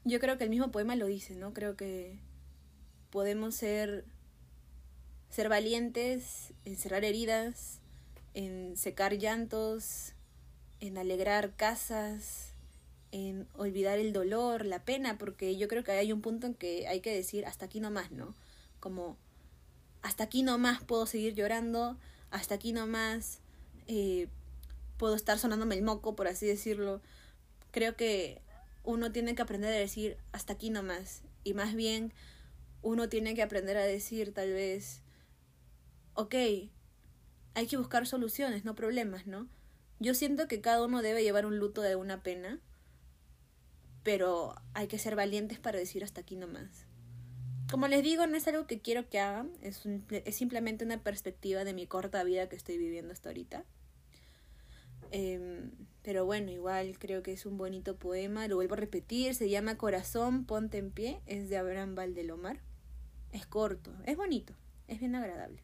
Yo 0.04 0.21
creo 0.21 0.37
que 0.37 0.45
el 0.45 0.50
mismo 0.50 0.71
poema 0.71 0.97
lo 0.97 1.07
dice, 1.07 1.35
¿no? 1.37 1.54
Creo 1.54 1.75
que 1.75 2.19
podemos 3.09 3.54
ser 3.54 4.04
ser 5.30 5.49
valientes, 5.49 6.52
en 6.66 6.76
cerrar 6.76 7.02
heridas, 7.02 7.80
en 8.35 8.76
secar 8.76 9.16
llantos, 9.16 10.12
en 10.80 10.99
alegrar 10.99 11.57
casas, 11.57 12.52
en 13.11 13.49
olvidar 13.57 13.99
el 13.99 14.12
dolor, 14.12 14.66
la 14.66 14.85
pena, 14.85 15.16
porque 15.16 15.57
yo 15.57 15.66
creo 15.66 15.83
que 15.83 15.92
hay 15.92 16.12
un 16.12 16.21
punto 16.21 16.47
en 16.47 16.52
que 16.52 16.87
hay 16.88 17.00
que 17.00 17.14
decir 17.14 17.47
hasta 17.47 17.64
aquí 17.64 17.80
nomás, 17.80 18.11
¿no? 18.11 18.35
Como 18.80 19.16
hasta 20.02 20.25
aquí 20.25 20.42
nomás 20.42 20.83
puedo 20.83 21.07
seguir 21.07 21.35
llorando, 21.35 21.99
hasta 22.30 22.54
aquí 22.54 22.73
nomás 22.73 23.40
eh, 23.87 24.28
puedo 24.97 25.14
estar 25.14 25.38
sonándome 25.38 25.75
el 25.75 25.83
moco, 25.83 26.14
por 26.16 26.28
así 26.28 26.47
decirlo. 26.47 27.00
Creo 27.71 27.97
que 27.97 28.40
uno 28.85 29.12
tiene 29.12 29.35
que 29.35 29.42
aprender 29.42 29.73
a 29.73 29.76
decir 29.76 30.16
hasta 30.33 30.54
aquí 30.54 30.71
nomás. 30.71 31.23
Y 31.45 31.54
más 31.54 31.75
bien 31.75 32.12
uno 32.83 33.09
tiene 33.09 33.35
que 33.35 33.42
aprender 33.42 33.76
a 33.76 33.85
decir 33.85 34.33
tal 34.33 34.52
vez, 34.52 35.02
ok, 36.14 36.35
hay 37.54 37.66
que 37.69 37.76
buscar 37.76 38.07
soluciones, 38.07 38.64
no 38.64 38.75
problemas, 38.75 39.26
¿no? 39.26 39.49
Yo 39.99 40.14
siento 40.14 40.49
que 40.49 40.61
cada 40.61 40.85
uno 40.85 41.02
debe 41.02 41.23
llevar 41.23 41.45
un 41.45 41.59
luto 41.59 41.83
de 41.83 41.97
una 41.97 42.23
pena, 42.23 42.59
pero 44.02 44.54
hay 44.73 44.87
que 44.87 44.99
ser 44.99 45.14
valientes 45.14 45.59
para 45.59 45.78
decir 45.78 46.04
hasta 46.04 46.23
aquí 46.23 46.37
nomás. 46.37 46.87
Como 47.71 47.87
les 47.87 48.03
digo, 48.03 48.27
no 48.27 48.37
es 48.37 48.49
algo 48.49 48.67
que 48.67 48.81
quiero 48.81 49.09
que 49.09 49.21
hagan, 49.21 49.50
es, 49.62 49.83
es 50.11 50.35
simplemente 50.35 50.85
una 50.85 51.03
perspectiva 51.03 51.65
de 51.65 51.73
mi 51.73 51.87
corta 51.87 52.25
vida 52.25 52.49
que 52.49 52.57
estoy 52.57 52.79
viviendo 52.79 53.12
hasta 53.12 53.29
ahorita. 53.29 53.65
Em, 55.12 55.71
pero 56.03 56.25
bueno, 56.25 56.50
igual 56.50 56.99
creo 56.99 57.23
que 57.23 57.33
es 57.33 57.47
un 57.47 57.59
bonito 57.59 57.97
poema. 57.97 58.47
Lo 58.49 58.57
vuelvo 58.57 58.75
a 58.75 58.79
repetir. 58.79 59.35
Se 59.35 59.49
llama 59.49 59.77
Corazón, 59.77 60.45
ponte 60.45 60.79
en 60.79 60.91
pie. 60.91 61.21
Es 61.27 61.49
de 61.49 61.57
Abraham 61.57 61.95
Valdelomar. 61.95 62.61
Es 63.33 63.47
corto, 63.47 63.93
es 64.07 64.17
bonito, 64.17 64.55
es 64.89 64.99
bien 64.99 65.15
agradable. 65.15 65.62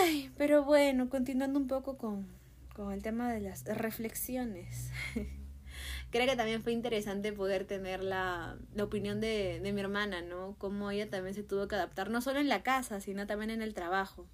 Ay, 0.00 0.30
pero 0.36 0.64
bueno, 0.64 1.08
continuando 1.08 1.58
un 1.58 1.66
poco 1.66 1.98
con, 1.98 2.28
con 2.74 2.92
el 2.92 3.02
tema 3.02 3.32
de 3.32 3.40
las 3.40 3.64
reflexiones. 3.64 4.90
creo 6.10 6.26
que 6.26 6.36
también 6.36 6.62
fue 6.62 6.72
interesante 6.72 7.32
poder 7.32 7.64
tener 7.64 8.02
la, 8.02 8.58
la 8.74 8.84
opinión 8.84 9.20
de, 9.20 9.60
de 9.62 9.72
mi 9.72 9.80
hermana, 9.80 10.22
¿no? 10.22 10.56
Cómo 10.58 10.90
ella 10.90 11.08
también 11.10 11.34
se 11.34 11.42
tuvo 11.42 11.68
que 11.68 11.74
adaptar, 11.74 12.10
no 12.10 12.20
solo 12.20 12.40
en 12.40 12.48
la 12.48 12.62
casa, 12.62 13.00
sino 13.00 13.26
también 13.26 13.50
en 13.50 13.62
el 13.62 13.74
trabajo 13.74 14.26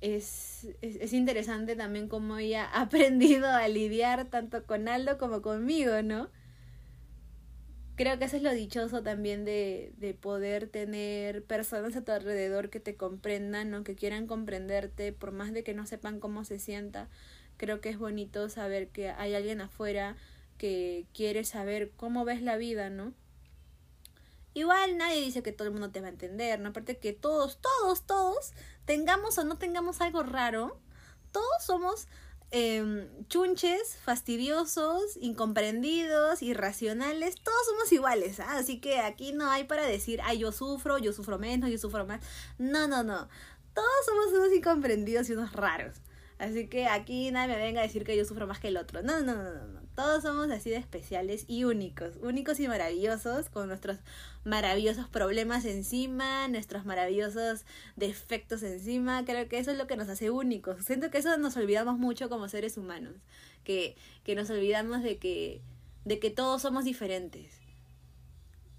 es, 0.00 0.68
es, 0.82 1.12
interesante 1.12 1.74
también 1.74 2.08
cómo 2.08 2.38
ella 2.38 2.64
ha 2.64 2.82
aprendido 2.82 3.48
a 3.48 3.66
lidiar 3.68 4.26
tanto 4.26 4.64
con 4.64 4.88
Aldo 4.88 5.18
como 5.18 5.42
conmigo, 5.42 6.02
¿no? 6.02 6.30
Creo 7.96 8.18
que 8.18 8.26
eso 8.26 8.36
es 8.36 8.42
lo 8.42 8.52
dichoso 8.52 9.02
también 9.02 9.46
de, 9.46 9.94
de 9.96 10.12
poder 10.12 10.68
tener 10.68 11.42
personas 11.44 11.96
a 11.96 12.04
tu 12.04 12.12
alrededor 12.12 12.68
que 12.68 12.78
te 12.78 12.94
comprendan, 12.94 13.70
¿no? 13.70 13.84
Que 13.84 13.94
quieran 13.94 14.26
comprenderte, 14.26 15.12
por 15.12 15.32
más 15.32 15.54
de 15.54 15.64
que 15.64 15.72
no 15.72 15.86
sepan 15.86 16.20
cómo 16.20 16.44
se 16.44 16.58
sienta. 16.58 17.08
Creo 17.56 17.80
que 17.80 17.88
es 17.88 17.98
bonito 17.98 18.50
saber 18.50 18.88
que 18.88 19.08
hay 19.08 19.34
alguien 19.34 19.62
afuera 19.62 20.16
que 20.56 21.06
quiere 21.14 21.44
saber 21.44 21.92
cómo 21.96 22.24
ves 22.24 22.42
la 22.42 22.56
vida, 22.56 22.90
¿no? 22.90 23.12
Igual 24.56 24.96
nadie 24.96 25.20
dice 25.20 25.42
que 25.42 25.52
todo 25.52 25.68
el 25.68 25.72
mundo 25.72 25.90
te 25.90 26.00
va 26.00 26.06
a 26.06 26.10
entender, 26.10 26.58
¿no? 26.60 26.70
Aparte 26.70 26.96
que 26.96 27.12
todos, 27.12 27.60
todos, 27.60 28.06
todos, 28.06 28.52
tengamos 28.86 29.36
o 29.36 29.44
no 29.44 29.58
tengamos 29.58 30.00
algo 30.00 30.22
raro, 30.22 30.80
todos 31.30 31.62
somos 31.62 32.06
em, 32.52 33.06
chunches, 33.28 33.98
fastidiosos, 34.02 35.18
incomprendidos, 35.20 36.40
irracionales, 36.42 37.34
todos 37.34 37.66
somos 37.66 37.92
iguales, 37.92 38.40
¿ah? 38.40 38.56
así 38.56 38.80
que 38.80 39.00
aquí 39.00 39.32
no 39.34 39.50
hay 39.50 39.64
para 39.64 39.84
decir, 39.84 40.20
ay, 40.24 40.38
yo 40.38 40.52
sufro, 40.52 40.96
yo 40.96 41.12
sufro 41.12 41.38
menos, 41.38 41.68
yo 41.68 41.76
sufro 41.76 42.06
más. 42.06 42.22
No, 42.56 42.88
no, 42.88 43.02
no. 43.02 43.28
Todos 43.74 44.06
somos 44.06 44.28
unos 44.32 44.54
incomprendidos 44.54 45.28
y 45.28 45.34
unos 45.34 45.52
raros. 45.52 45.98
Así 46.38 46.66
que 46.66 46.86
aquí 46.86 47.30
nadie 47.30 47.54
me 47.54 47.62
venga 47.62 47.80
a 47.80 47.84
decir 47.84 48.04
que 48.04 48.16
yo 48.16 48.24
sufro 48.24 48.46
más 48.46 48.58
que 48.58 48.68
el 48.68 48.76
otro. 48.76 49.02
No, 49.02 49.22
no, 49.22 49.34
no, 49.34 49.66
no. 49.66 49.80
Todos 49.94 50.22
somos 50.22 50.50
así 50.50 50.68
de 50.68 50.76
especiales 50.76 51.46
y 51.48 51.64
únicos. 51.64 52.16
Únicos 52.20 52.60
y 52.60 52.68
maravillosos, 52.68 53.48
con 53.48 53.68
nuestros 53.68 53.98
maravillosos 54.44 55.08
problemas 55.08 55.64
encima, 55.64 56.46
nuestros 56.48 56.84
maravillosos 56.84 57.64
defectos 57.96 58.62
encima. 58.62 59.24
Creo 59.24 59.48
que 59.48 59.58
eso 59.58 59.70
es 59.70 59.78
lo 59.78 59.86
que 59.86 59.96
nos 59.96 60.10
hace 60.10 60.30
únicos. 60.30 60.84
Siento 60.84 61.10
que 61.10 61.18
eso 61.18 61.38
nos 61.38 61.56
olvidamos 61.56 61.98
mucho 61.98 62.28
como 62.28 62.48
seres 62.48 62.76
humanos. 62.76 63.14
Que, 63.64 63.96
que 64.22 64.34
nos 64.34 64.50
olvidamos 64.50 65.02
de 65.02 65.16
que, 65.16 65.62
de 66.04 66.18
que 66.18 66.30
todos 66.30 66.60
somos 66.60 66.84
diferentes 66.84 67.65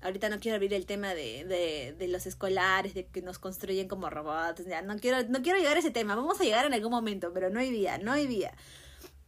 ahorita 0.02 0.30
no 0.30 0.40
quiero 0.40 0.56
abrir 0.56 0.74
el 0.74 0.86
tema 0.86 1.14
de, 1.14 1.46
de, 1.46 1.96
de, 1.98 2.08
los 2.08 2.26
escolares, 2.26 2.94
de 2.94 3.08
que 3.08 3.22
nos 3.22 3.40
construyen 3.40 3.88
como 3.88 4.10
robots, 4.10 4.66
ya, 4.66 4.82
no 4.82 4.98
quiero, 4.98 5.28
no 5.30 5.42
quiero 5.42 5.58
llegar 5.58 5.78
a 5.78 5.80
ese 5.80 5.92
tema, 5.92 6.16
vamos 6.16 6.40
a 6.40 6.44
llegar 6.44 6.66
en 6.66 6.74
algún 6.74 6.92
momento, 6.92 7.32
pero 7.34 7.50
no 7.50 7.60
hay 7.60 7.72
día, 7.72 7.98
no 7.98 8.12
hay 8.12 8.28
día. 8.28 8.54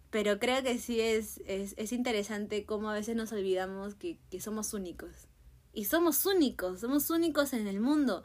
Pero 0.10 0.40
creo 0.40 0.64
que 0.64 0.78
sí 0.80 1.00
es, 1.02 1.42
es, 1.46 1.76
es 1.78 1.92
interesante 1.92 2.66
cómo 2.66 2.90
a 2.90 2.94
veces 2.94 3.16
nos 3.16 3.32
olvidamos 3.32 3.96
que, 3.96 4.18
que 4.32 4.42
somos 4.42 4.74
únicos. 4.74 5.28
Y 5.72 5.86
somos 5.86 6.26
únicos, 6.26 6.80
somos 6.82 7.10
únicos 7.12 7.54
en 7.54 7.68
el 7.68 7.80
mundo 7.80 8.24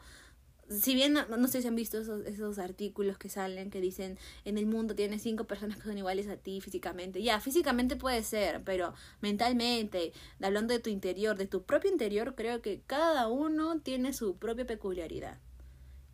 si 0.69 0.95
bien 0.95 1.13
no, 1.13 1.47
sé 1.47 1.61
si 1.61 1.67
han 1.67 1.75
visto 1.75 1.99
esos, 1.99 2.25
esos 2.25 2.57
artículos 2.57 3.17
que 3.17 3.29
salen 3.29 3.69
que 3.69 3.81
dicen 3.81 4.17
en 4.45 4.57
el 4.57 4.65
mundo 4.65 4.95
tienes 4.95 5.21
cinco 5.21 5.43
personas 5.45 5.77
que 5.77 5.83
son 5.83 5.97
iguales 5.97 6.27
a 6.27 6.37
ti 6.37 6.59
físicamente. 6.61 7.21
Ya, 7.21 7.39
físicamente 7.39 7.95
puede 7.95 8.23
ser, 8.23 8.63
pero 8.63 8.93
mentalmente, 9.21 10.13
hablando 10.41 10.73
de 10.73 10.79
tu 10.79 10.89
interior, 10.89 11.37
de 11.37 11.47
tu 11.47 11.63
propio 11.63 11.91
interior, 11.91 12.35
creo 12.35 12.61
que 12.61 12.81
cada 12.87 13.27
uno 13.27 13.79
tiene 13.79 14.13
su 14.13 14.37
propia 14.37 14.65
peculiaridad. 14.65 15.39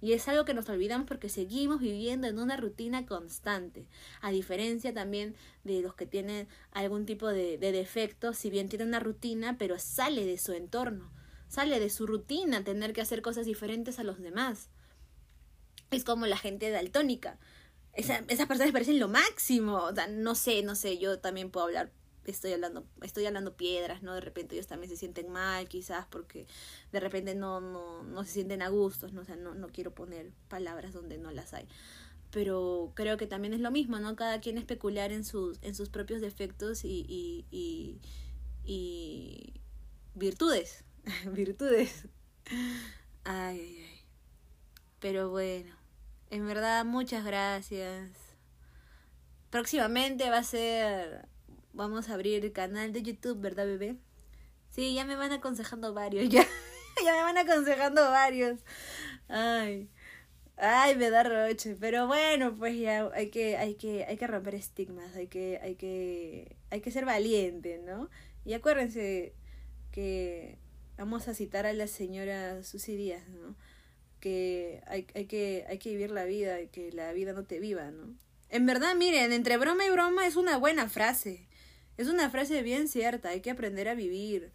Y 0.01 0.13
es 0.13 0.27
algo 0.27 0.45
que 0.45 0.55
nos 0.55 0.67
olvidamos 0.67 1.07
porque 1.07 1.29
seguimos 1.29 1.79
viviendo 1.79 2.27
en 2.27 2.39
una 2.39 2.57
rutina 2.57 3.05
constante. 3.05 3.85
A 4.21 4.31
diferencia 4.31 4.93
también 4.93 5.35
de 5.63 5.81
los 5.81 5.93
que 5.93 6.07
tienen 6.07 6.47
algún 6.71 7.05
tipo 7.05 7.27
de, 7.27 7.59
de 7.59 7.71
defecto, 7.71 8.33
si 8.33 8.49
bien 8.49 8.67
tienen 8.67 8.87
una 8.89 8.99
rutina, 8.99 9.57
pero 9.59 9.77
sale 9.77 10.25
de 10.25 10.39
su 10.39 10.53
entorno 10.53 11.11
sale 11.51 11.81
de 11.81 11.89
su 11.89 12.07
rutina 12.07 12.63
tener 12.63 12.93
que 12.93 13.01
hacer 13.01 13.21
cosas 13.21 13.45
diferentes 13.45 13.99
a 13.99 14.05
los 14.05 14.21
demás. 14.21 14.69
Es 15.91 16.05
como 16.05 16.25
la 16.25 16.37
gente 16.37 16.69
daltónica. 16.69 17.37
Esa, 17.91 18.23
esas 18.29 18.47
personas 18.47 18.71
parecen 18.71 19.01
lo 19.01 19.09
máximo. 19.09 19.75
O 19.75 19.93
sea, 19.93 20.07
no 20.07 20.33
sé, 20.33 20.63
no 20.63 20.75
sé, 20.75 20.97
yo 20.97 21.19
también 21.19 21.51
puedo 21.51 21.65
hablar, 21.65 21.91
estoy 22.23 22.53
hablando, 22.53 22.87
estoy 23.01 23.25
hablando 23.25 23.57
piedras, 23.57 24.01
¿no? 24.01 24.13
De 24.13 24.21
repente 24.21 24.55
ellos 24.55 24.67
también 24.67 24.89
se 24.89 24.95
sienten 24.95 25.27
mal, 25.29 25.67
quizás, 25.67 26.05
porque 26.09 26.47
de 26.93 26.99
repente 27.01 27.35
no, 27.35 27.59
no, 27.59 28.03
no 28.03 28.23
se 28.23 28.31
sienten 28.31 28.61
a 28.61 28.69
gustos, 28.69 29.11
¿no? 29.11 29.19
O 29.19 29.25
sea, 29.25 29.35
no, 29.35 29.53
no 29.53 29.67
quiero 29.67 29.93
poner 29.93 30.31
palabras 30.47 30.93
donde 30.93 31.17
no 31.17 31.31
las 31.31 31.53
hay. 31.53 31.67
Pero 32.31 32.93
creo 32.95 33.17
que 33.17 33.27
también 33.27 33.53
es 33.53 33.59
lo 33.59 33.71
mismo, 33.71 33.99
¿no? 33.99 34.15
Cada 34.15 34.39
quien 34.39 34.57
es 34.57 34.63
peculiar 34.63 35.11
en 35.11 35.25
sus, 35.25 35.61
en 35.63 35.75
sus 35.75 35.89
propios 35.89 36.21
defectos 36.21 36.85
y, 36.85 37.05
y, 37.09 37.45
y, 37.51 37.99
y 38.63 39.59
virtudes. 40.15 40.85
virtudes. 41.33 42.07
Ay, 43.23 43.59
ay, 43.59 43.85
ay. 43.89 44.01
Pero 44.99 45.29
bueno, 45.29 45.75
en 46.29 46.45
verdad 46.47 46.85
muchas 46.85 47.25
gracias. 47.25 48.11
Próximamente 49.49 50.29
va 50.29 50.37
a 50.37 50.43
ser, 50.43 51.27
vamos 51.73 52.09
a 52.09 52.13
abrir 52.13 52.45
el 52.45 52.51
canal 52.53 52.93
de 52.93 53.03
YouTube, 53.03 53.39
¿verdad, 53.41 53.65
bebé? 53.65 53.97
Sí, 54.69 54.93
ya 54.93 55.05
me 55.05 55.15
van 55.15 55.31
aconsejando 55.33 55.93
varios, 55.93 56.29
ya, 56.29 56.45
ya 57.03 57.11
me 57.13 57.23
van 57.23 57.37
aconsejando 57.37 58.09
varios. 58.09 58.59
Ay. 59.27 59.89
Ay, 60.57 60.95
me 60.95 61.09
da 61.09 61.23
roche, 61.23 61.75
pero 61.79 62.05
bueno, 62.07 62.55
pues 62.55 62.77
ya 62.77 63.09
hay 63.15 63.29
que 63.31 63.57
hay 63.57 63.75
que 63.75 64.05
hay 64.05 64.15
que 64.17 64.27
romper 64.27 64.53
estigmas, 64.55 65.15
hay 65.15 65.27
que 65.27 65.59
hay 65.61 65.75
que 65.75 66.55
hay 66.69 66.81
que 66.81 66.91
ser 66.91 67.05
valiente, 67.05 67.79
¿no? 67.79 68.09
Y 68.45 68.53
acuérdense 68.53 69.33
que 69.91 70.59
vamos 71.01 71.27
a 71.27 71.33
citar 71.33 71.65
a 71.65 71.73
la 71.73 71.87
señora 71.87 72.63
Susy 72.63 72.95
Díaz, 72.95 73.27
¿no? 73.29 73.55
Que 74.19 74.83
hay, 74.85 75.07
hay, 75.15 75.25
que 75.25 75.65
hay 75.67 75.79
que 75.79 75.89
vivir 75.89 76.11
la 76.11 76.25
vida 76.25 76.61
y 76.61 76.67
que 76.67 76.91
la 76.91 77.11
vida 77.11 77.33
no 77.33 77.43
te 77.43 77.59
viva, 77.59 77.89
¿no? 77.89 78.15
En 78.49 78.67
verdad, 78.67 78.95
miren, 78.95 79.33
entre 79.33 79.57
broma 79.57 79.83
y 79.83 79.89
broma 79.89 80.27
es 80.27 80.35
una 80.35 80.57
buena 80.57 80.87
frase. 80.89 81.47
Es 81.97 82.07
una 82.07 82.29
frase 82.29 82.61
bien 82.61 82.87
cierta, 82.87 83.29
hay 83.29 83.41
que 83.41 83.49
aprender 83.49 83.89
a 83.89 83.95
vivir. 83.95 84.51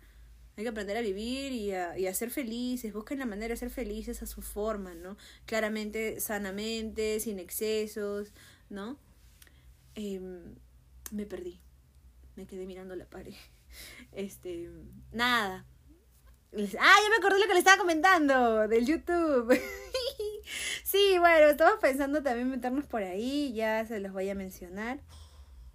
Hay 0.57 0.63
que 0.63 0.69
aprender 0.69 0.97
a 0.97 1.01
vivir 1.01 1.51
y 1.51 1.73
a, 1.73 1.99
y 1.99 2.07
a 2.07 2.15
ser 2.15 2.31
felices. 2.31 2.93
Busquen 2.93 3.19
la 3.19 3.27
manera 3.27 3.55
de 3.55 3.57
ser 3.57 3.71
felices 3.71 4.23
a 4.23 4.27
su 4.27 4.41
forma, 4.41 4.95
¿no? 4.95 5.17
Claramente, 5.47 6.21
sanamente, 6.21 7.19
sin 7.19 7.41
excesos, 7.41 8.33
¿no? 8.71 9.01
Em, 9.97 10.55
me 11.11 11.27
perdí. 11.27 11.59
Me 12.37 12.47
quedé 12.47 12.67
mirando 12.67 12.95
la 12.95 13.07
pared. 13.07 13.35
Este, 14.13 14.71
nada, 15.13 15.67
Ah, 16.55 16.97
ya 17.03 17.11
me 17.11 17.17
acordé 17.17 17.39
lo 17.39 17.47
que 17.47 17.53
le 17.53 17.59
estaba 17.59 17.77
comentando 17.77 18.69
del 18.69 18.87
YouTube. 18.87 19.61
sí, 20.85 21.19
bueno, 21.19 21.49
estamos 21.49 21.79
pensando 21.81 22.23
también 22.23 22.49
meternos 22.49 22.87
por 22.87 23.03
ahí, 23.03 23.53
ya 23.53 23.85
se 23.87 24.01
los 24.01 24.13
voy 24.13 24.31
a 24.31 24.35
mencionar. 24.35 25.01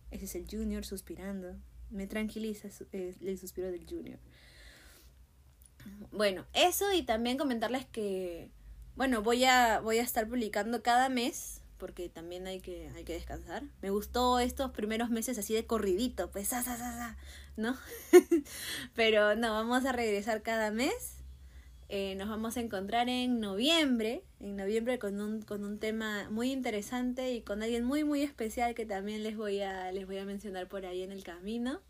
Ese 0.10 0.25
es 0.25 0.36
el 0.36 0.47
Junior 0.49 0.84
suspirando. 0.86 1.55
Me 1.89 2.07
tranquiliza 2.07 2.69
el 2.91 3.38
suspiro 3.38 3.71
del 3.71 3.86
Junior. 3.88 4.19
Bueno, 6.12 6.45
eso 6.53 6.91
y 6.93 7.03
también 7.03 7.38
comentarles 7.38 7.86
que, 7.86 8.49
bueno, 8.95 9.21
voy 9.21 9.45
a, 9.45 9.79
voy 9.79 9.99
a 9.99 10.03
estar 10.03 10.27
publicando 10.27 10.84
cada 10.84 11.10
mes 11.10 11.61
porque 11.81 12.09
también 12.09 12.45
hay 12.45 12.59
que, 12.59 12.91
hay 12.95 13.03
que 13.03 13.13
descansar. 13.13 13.63
Me 13.81 13.89
gustó 13.89 14.37
estos 14.37 14.69
primeros 14.69 15.09
meses 15.09 15.39
así 15.39 15.55
de 15.55 15.65
corridito, 15.65 16.29
pues, 16.29 16.51
¿no? 17.57 17.75
Pero 18.95 19.35
no, 19.35 19.51
vamos 19.51 19.83
a 19.85 19.91
regresar 19.91 20.43
cada 20.43 20.69
mes. 20.69 21.23
Eh, 21.89 22.13
nos 22.17 22.29
vamos 22.29 22.55
a 22.55 22.59
encontrar 22.59 23.09
en 23.09 23.39
noviembre, 23.39 24.23
en 24.39 24.57
noviembre 24.57 24.99
con 24.99 25.19
un, 25.19 25.41
con 25.41 25.63
un 25.63 25.79
tema 25.79 26.29
muy 26.29 26.51
interesante 26.51 27.33
y 27.33 27.41
con 27.41 27.63
alguien 27.63 27.83
muy, 27.83 28.03
muy 28.03 28.21
especial 28.21 28.75
que 28.75 28.85
también 28.85 29.23
les 29.23 29.35
voy 29.35 29.61
a, 29.61 29.91
les 29.91 30.05
voy 30.05 30.19
a 30.19 30.25
mencionar 30.25 30.67
por 30.67 30.85
ahí 30.85 31.01
en 31.01 31.11
el 31.11 31.23
camino. 31.23 31.81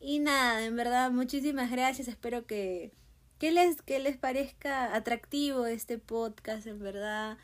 Y 0.00 0.20
nada, 0.20 0.64
en 0.64 0.74
verdad, 0.74 1.10
muchísimas 1.10 1.70
gracias. 1.70 2.08
Espero 2.08 2.46
que, 2.46 2.92
que, 3.38 3.52
les, 3.52 3.82
que 3.82 3.98
les 3.98 4.16
parezca 4.16 4.96
atractivo 4.96 5.66
este 5.66 5.98
podcast, 5.98 6.66
en 6.66 6.78
verdad. 6.78 7.36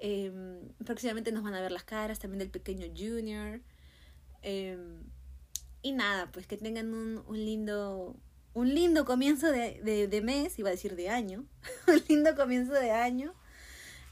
Em, 0.00 0.68
próximamente 0.84 1.32
nos 1.32 1.42
van 1.42 1.54
a 1.54 1.60
ver 1.60 1.72
las 1.72 1.84
caras 1.84 2.18
también 2.18 2.38
del 2.38 2.50
pequeño 2.50 2.86
Junior. 2.96 3.60
Em, 4.42 5.02
y 5.82 5.92
nada, 5.92 6.30
pues 6.32 6.46
que 6.46 6.56
tengan 6.56 6.92
un, 6.92 7.24
lindo 7.32 8.16
un 8.54 8.74
lindo 8.74 9.04
comienzo 9.04 9.52
de, 9.52 9.80
de, 9.82 10.08
de, 10.08 10.20
mes, 10.20 10.58
iba 10.58 10.68
a 10.68 10.72
decir 10.72 10.96
de 10.96 11.10
año, 11.10 11.44
un 11.86 12.02
lindo 12.08 12.34
comienzo 12.34 12.72
de 12.72 12.90
año. 12.90 13.34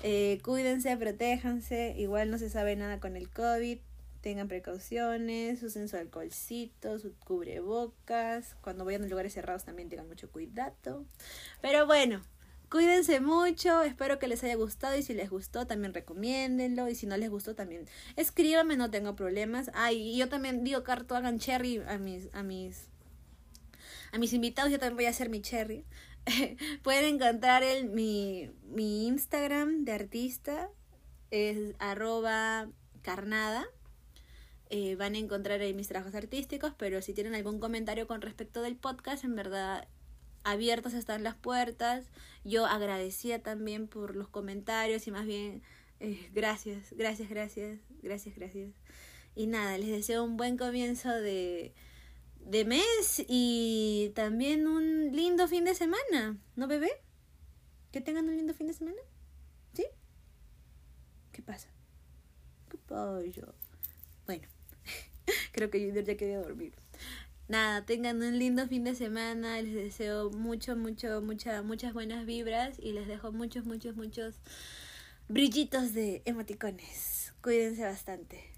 Eh, 0.03 0.41
cuídense, 0.45 0.97
protéjanse, 0.97 1.95
igual 1.97 2.31
no 2.31 2.39
se 2.39 2.51
sabe 2.51 2.77
nada 2.77 3.01
con 3.01 3.17
el 3.17 3.29
COVID, 3.31 3.79
tengan 4.21 4.49
precauciones, 4.49 5.63
usen 5.63 5.89
su 5.89 5.97
alcoholcito, 5.97 6.99
su 6.99 7.15
cubrebocas, 7.15 8.57
cuando 8.61 8.85
vayan 8.85 9.05
a 9.05 9.07
lugares 9.07 9.33
cerrados 9.33 9.65
también 9.65 9.89
tengan 9.89 10.09
mucho 10.09 10.31
cuidado. 10.31 11.07
Pero 11.63 11.87
bueno, 11.87 12.23
Cuídense 12.71 13.21
mucho, 13.21 13.83
espero 13.83 14.19
que 14.19 14.27
les 14.27 14.43
haya 14.43 14.57
gustado 14.57 14.97
y 14.97 15.03
si 15.03 15.15
les 15.15 15.31
gustó 15.31 15.67
también 15.67 15.95
recomiéndenlo 15.95 16.89
y 16.89 16.97
si 16.97 17.07
no 17.07 17.17
les 17.17 17.31
gustó 17.31 17.55
también 17.55 17.87
escríbanme, 18.17 18.77
no 18.77 18.91
tengo 18.91 19.15
problemas. 19.15 19.71
Ay, 19.75 20.15
y 20.15 20.19
yo 20.19 20.29
también 20.29 20.65
digo 20.65 20.83
carto 20.83 21.15
hagan 21.15 21.39
cherry 21.39 21.81
a 21.87 21.99
mis 21.99 22.29
a 22.33 22.43
mis 22.43 22.89
a 24.13 24.19
mis 24.19 24.33
invitados, 24.33 24.73
yo 24.73 24.79
también 24.79 24.97
voy 24.97 25.05
a 25.07 25.11
hacer 25.11 25.29
mi 25.29 25.41
cherry. 25.43 25.85
Pueden 26.83 27.15
encontrar 27.15 27.63
el, 27.63 27.89
mi, 27.89 28.51
mi 28.65 29.07
Instagram 29.07 29.85
de 29.85 29.93
artista 29.93 30.69
es 31.31 31.75
arroba 31.79 32.69
carnada. 33.03 33.65
Eh, 34.69 34.97
van 34.97 35.15
a 35.15 35.19
encontrar 35.19 35.61
ahí 35.61 35.75
mis 35.75 35.87
trabajos 35.87 36.15
artísticos, 36.17 36.73
pero 36.77 37.01
si 37.01 37.15
tienen 37.15 37.37
algún 37.37 37.61
comentario 37.61 38.09
con 38.09 38.21
respecto 38.21 38.63
del 38.63 38.77
podcast, 38.77 39.23
en 39.23 39.37
verdad 39.37 39.87
abiertas 40.47 40.95
están 40.95 41.23
las 41.23 41.35
puertas. 41.35 42.07
Yo 42.45 42.67
agradecía 42.67 43.43
también 43.43 43.89
por 43.89 44.17
los 44.17 44.29
comentarios 44.29 45.07
y 45.07 45.11
más 45.11 45.27
bien 45.27 45.63
eh, 46.01 46.31
gracias, 46.33 46.93
gracias, 46.93 47.29
gracias, 47.29 47.79
gracias, 48.03 48.35
gracias. 48.37 48.71
Y 49.35 49.47
nada, 49.49 49.77
les 49.77 49.89
deseo 49.89 50.25
un 50.25 50.37
buen 50.37 50.57
comienzo 50.57 51.11
de, 51.11 51.75
de 52.41 52.65
mes 52.65 53.25
y 53.27 54.13
también 54.15 54.67
un 54.67 55.15
lindo 55.15 55.49
fin 55.49 55.65
de 55.65 55.75
semana, 55.75 56.39
¿no, 56.55 56.67
bebé? 56.69 56.91
Que 57.93 58.01
tengan 58.01 58.29
un 58.29 58.37
lindo 58.37 58.55
fin 58.55 58.69
de 58.69 58.73
semana. 58.73 59.01
¿Sí? 59.75 59.85
¿Qué 61.33 61.43
pasa? 61.43 61.69
¿Qué 62.71 62.79
pollo? 62.79 63.53
Bueno, 64.27 64.47
Creo 65.53 65.71
que 65.71 65.85
Junior 65.85 66.05
ya 66.05 66.17
quería 66.17 66.41
dormir. 66.41 66.75
Nada, 67.49 67.85
tengan 67.87 68.23
un 68.23 68.39
lindo 68.39 68.67
fin 68.67 68.85
de 68.85 68.95
semana. 68.95 69.61
Les 69.63 69.75
deseo 69.75 70.31
mucho, 70.31 70.77
mucho, 70.77 71.21
mucha, 71.23 71.63
muchas 71.63 71.93
buenas 71.93 72.27
vibras. 72.27 72.79
Y 72.79 72.93
les 72.93 73.07
dejo 73.07 73.33
muchos, 73.33 73.65
muchos, 73.65 73.97
muchos 73.97 74.41
brillitos 75.29 75.95
de 75.95 76.23
emoticones. 76.25 77.35
Cuídense 77.41 77.85
bastante. 77.85 78.56